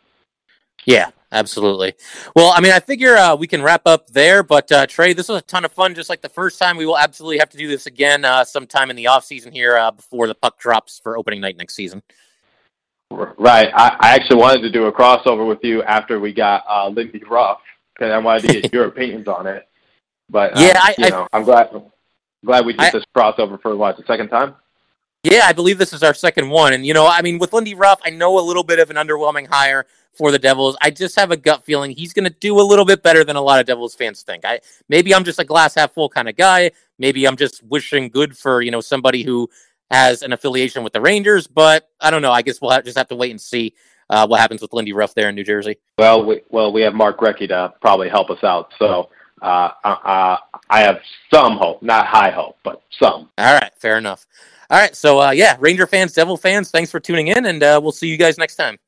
Yeah, 0.85 1.11
absolutely. 1.33 1.95
Well, 2.35 2.53
I 2.55 2.61
mean, 2.61 2.73
I 2.73 2.81
figure 2.81 3.17
uh, 3.17 3.37
we 3.37 3.47
can 3.47 3.63
wrap 3.63 3.83
up 3.87 4.09
there. 4.09 4.43
But 4.43 4.71
uh, 4.73 4.87
Trey, 4.87 5.13
this 5.13 5.29
was 5.29 5.39
a 5.39 5.45
ton 5.45 5.65
of 5.65 5.73
fun, 5.73 5.95
just 5.95 6.11
like 6.11 6.21
the 6.21 6.29
first 6.29 6.59
time. 6.59 6.77
We 6.77 6.87
will 6.87 6.99
absolutely 6.99 7.39
have 7.39 7.51
to 7.51 7.59
do 7.59 7.69
this 7.69 7.87
again 7.87 8.25
uh, 8.25 8.45
sometime 8.45 8.91
in 8.91 8.97
the 8.97 9.07
off 9.07 9.25
season 9.25 9.53
here 9.53 9.77
uh, 9.77 9.91
before 9.91 10.27
the 10.27 10.35
puck 10.35 10.59
drops 10.59 10.99
for 10.99 11.17
opening 11.17 11.41
night 11.41 11.57
next 11.57 11.75
season. 11.75 12.03
Right. 13.11 13.71
I, 13.75 13.97
I 14.01 14.15
actually 14.15 14.37
wanted 14.37 14.63
to 14.63 14.71
do 14.71 14.85
a 14.85 14.93
crossover 14.93 15.49
with 15.49 15.61
you 15.63 15.83
after 15.85 16.21
we 16.21 16.33
got 16.33 16.65
uh, 16.69 16.89
Lindy 16.89 17.23
Ruff 17.29 17.61
because 17.95 18.13
I 18.13 18.19
wanted 18.19 18.43
to 18.43 18.61
get 18.61 18.73
your 18.73 18.85
opinions 18.85 19.29
on 19.29 19.47
it. 19.47 19.69
But 20.31 20.57
uh, 20.57 20.61
yeah, 20.61 20.75
I, 20.77 20.95
you 20.99 21.11
know, 21.11 21.27
I, 21.33 21.39
am 21.39 21.45
glad 21.45 21.71
glad 22.45 22.67
we 22.67 22.75
did 22.75 22.93
this 22.93 23.05
crossover 23.17 23.61
for 23.61 23.75
what 23.77 23.97
the 23.97 24.05
second 24.07 24.29
time. 24.29 24.55
Yeah, 25.31 25.45
I 25.45 25.53
believe 25.53 25.77
this 25.77 25.93
is 25.93 26.03
our 26.03 26.15
second 26.15 26.49
one, 26.49 26.73
and 26.73 26.87
you 26.87 26.95
know, 26.95 27.07
I 27.07 27.21
mean, 27.21 27.39
with 27.39 27.53
Lindy 27.53 27.75
Ruff, 27.75 28.01
I 28.03 28.09
know 28.09 28.39
a 28.39 28.41
little 28.41 28.63
bit 28.63 28.79
of 28.79 28.89
an 28.89 28.97
underwhelming 28.97 29.47
hire 29.47 29.85
for 30.15 30.33
the 30.33 30.39
Devils. 30.39 30.75
I 30.81 30.91
just 30.91 31.17
have 31.17 31.31
a 31.31 31.37
gut 31.37 31.67
feeling 31.67 31.91
he's 31.91 32.15
going 32.15 32.25
to 32.25 32.35
do 32.41 32.59
a 32.59 32.63
little 32.63 32.87
bit 32.87 33.03
better 33.03 33.25
than 33.25 33.37
a 33.37 33.43
lot 33.43 33.61
of 33.61 33.67
Devils 33.67 33.95
fans 33.95 34.23
think. 34.23 34.47
I 34.47 34.61
maybe 34.89 35.15
I'm 35.15 35.25
just 35.25 35.39
a 35.39 35.45
glass 35.45 35.75
half 35.75 35.93
full 35.93 36.09
kind 36.09 36.31
of 36.31 36.37
guy. 36.37 36.71
Maybe 36.99 37.27
I'm 37.27 37.37
just 37.37 37.63
wishing 37.65 38.09
good 38.09 38.39
for 38.39 38.63
you 38.63 38.71
know 38.71 38.81
somebody 38.81 39.23
who 39.23 39.51
has 39.91 40.23
an 40.23 40.33
affiliation 40.33 40.83
with 40.83 40.95
the 40.95 41.01
Rangers, 41.03 41.47
but 41.47 41.91
I 42.01 42.11
don't 42.11 42.23
know. 42.23 42.33
I 42.33 42.41
guess 42.41 42.63
we'll 42.63 42.71
have, 42.71 42.85
just 42.87 42.97
have 42.97 43.09
to 43.09 43.17
wait 43.17 43.31
and 43.31 43.41
see 43.41 43.75
uh, 44.09 44.27
what 44.27 44.41
happens 44.41 44.63
with 44.63 44.73
Lindy 44.73 44.95
Ruff 44.95 45.15
there 45.15 45.29
in 45.29 45.35
New 45.35 45.45
Jersey. 45.45 45.77
Well, 45.99 46.25
we, 46.25 46.41
well, 46.49 46.73
we 46.73 46.81
have 46.83 46.95
Mark 46.95 47.19
Recchi 47.19 47.49
to 47.49 47.75
probably 47.83 48.09
help 48.09 48.31
us 48.31 48.43
out, 48.43 48.73
so. 48.79 49.11
Uh, 49.43 49.71
uh, 49.85 50.37
I 50.71 50.81
have 50.81 51.01
some 51.33 51.57
hope, 51.57 51.83
not 51.83 52.07
high 52.07 52.31
hope, 52.31 52.57
but 52.65 52.83
some. 52.91 53.31
All 53.39 53.55
right, 53.55 53.73
fair 53.79 53.99
enough. 53.99 54.27
All 54.71 54.79
right, 54.79 54.95
so 54.95 55.21
uh, 55.21 55.31
yeah, 55.31 55.57
Ranger 55.61 55.87
fans, 55.87 56.13
Devil 56.13 56.37
fans, 56.37 56.71
thanks 56.71 56.91
for 56.91 57.01
tuning 57.01 57.29
in, 57.29 57.47
and 57.47 57.63
uh, 57.63 57.81
we'll 57.83 57.93
see 57.93 58.09
you 58.09 58.17
guys 58.17 58.37
next 58.37 58.57
time. 58.57 58.79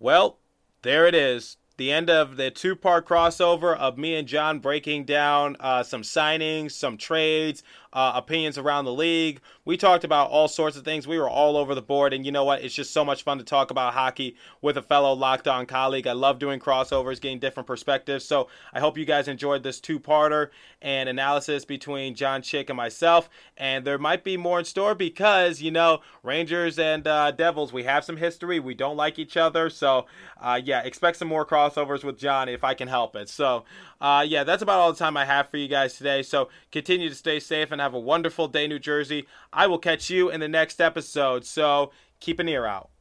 Well, 0.00 0.38
there 0.82 1.06
it 1.06 1.14
is. 1.14 1.56
The 1.78 1.90
end 1.90 2.10
of 2.10 2.36
the 2.36 2.50
two 2.50 2.76
part 2.76 3.06
crossover 3.06 3.76
of 3.76 3.96
me 3.96 4.14
and 4.14 4.28
John 4.28 4.58
breaking 4.58 5.04
down 5.04 5.56
uh, 5.58 5.82
some 5.82 6.02
signings, 6.02 6.72
some 6.72 6.98
trades, 6.98 7.62
uh, 7.94 8.12
opinions 8.14 8.58
around 8.58 8.84
the 8.84 8.92
league. 8.92 9.40
We 9.64 9.76
talked 9.76 10.04
about 10.04 10.30
all 10.30 10.48
sorts 10.48 10.76
of 10.76 10.84
things. 10.84 11.06
We 11.06 11.18
were 11.18 11.28
all 11.28 11.56
over 11.56 11.74
the 11.74 11.82
board. 11.82 12.12
And 12.12 12.26
you 12.26 12.32
know 12.32 12.44
what? 12.44 12.62
It's 12.62 12.74
just 12.74 12.92
so 12.92 13.04
much 13.04 13.22
fun 13.22 13.38
to 13.38 13.44
talk 13.44 13.70
about 13.70 13.94
hockey 13.94 14.36
with 14.60 14.76
a 14.76 14.82
fellow 14.82 15.12
locked 15.12 15.48
on 15.48 15.66
colleague. 15.66 16.06
I 16.06 16.12
love 16.12 16.38
doing 16.38 16.58
crossovers, 16.60 17.20
getting 17.20 17.38
different 17.38 17.66
perspectives. 17.66 18.24
So 18.24 18.48
I 18.72 18.80
hope 18.80 18.98
you 18.98 19.04
guys 19.04 19.28
enjoyed 19.28 19.62
this 19.62 19.80
two 19.80 20.00
parter 20.00 20.48
and 20.80 21.08
analysis 21.08 21.64
between 21.64 22.14
John 22.14 22.42
Chick 22.42 22.70
and 22.70 22.76
myself. 22.76 23.28
And 23.56 23.84
there 23.84 23.98
might 23.98 24.24
be 24.24 24.36
more 24.36 24.58
in 24.58 24.64
store 24.64 24.94
because, 24.94 25.60
you 25.60 25.70
know, 25.70 26.00
Rangers 26.22 26.78
and 26.78 27.06
uh, 27.06 27.30
Devils, 27.30 27.72
we 27.72 27.84
have 27.84 28.04
some 28.04 28.16
history. 28.16 28.58
We 28.58 28.74
don't 28.74 28.96
like 28.96 29.18
each 29.18 29.36
other. 29.36 29.70
So, 29.70 30.06
uh, 30.40 30.60
yeah, 30.62 30.82
expect 30.82 31.18
some 31.18 31.28
more 31.28 31.46
crossovers 31.46 31.61
with 32.04 32.18
John 32.18 32.48
if 32.48 32.64
I 32.64 32.74
can 32.74 32.88
help 32.88 33.16
it. 33.16 33.28
So, 33.28 33.64
uh, 34.00 34.24
yeah, 34.26 34.44
that's 34.44 34.62
about 34.62 34.78
all 34.78 34.92
the 34.92 34.98
time 34.98 35.16
I 35.16 35.24
have 35.24 35.48
for 35.48 35.56
you 35.56 35.68
guys 35.68 35.94
today. 35.94 36.22
So 36.22 36.48
continue 36.70 37.08
to 37.08 37.14
stay 37.14 37.40
safe 37.40 37.72
and 37.72 37.80
have 37.80 37.94
a 37.94 38.00
wonderful 38.00 38.48
day, 38.48 38.66
New 38.66 38.78
Jersey. 38.78 39.26
I 39.52 39.66
will 39.66 39.78
catch 39.78 40.10
you 40.10 40.30
in 40.30 40.40
the 40.40 40.48
next 40.48 40.80
episode. 40.80 41.44
So 41.44 41.90
keep 42.20 42.38
an 42.38 42.48
ear 42.48 42.66
out. 42.66 42.91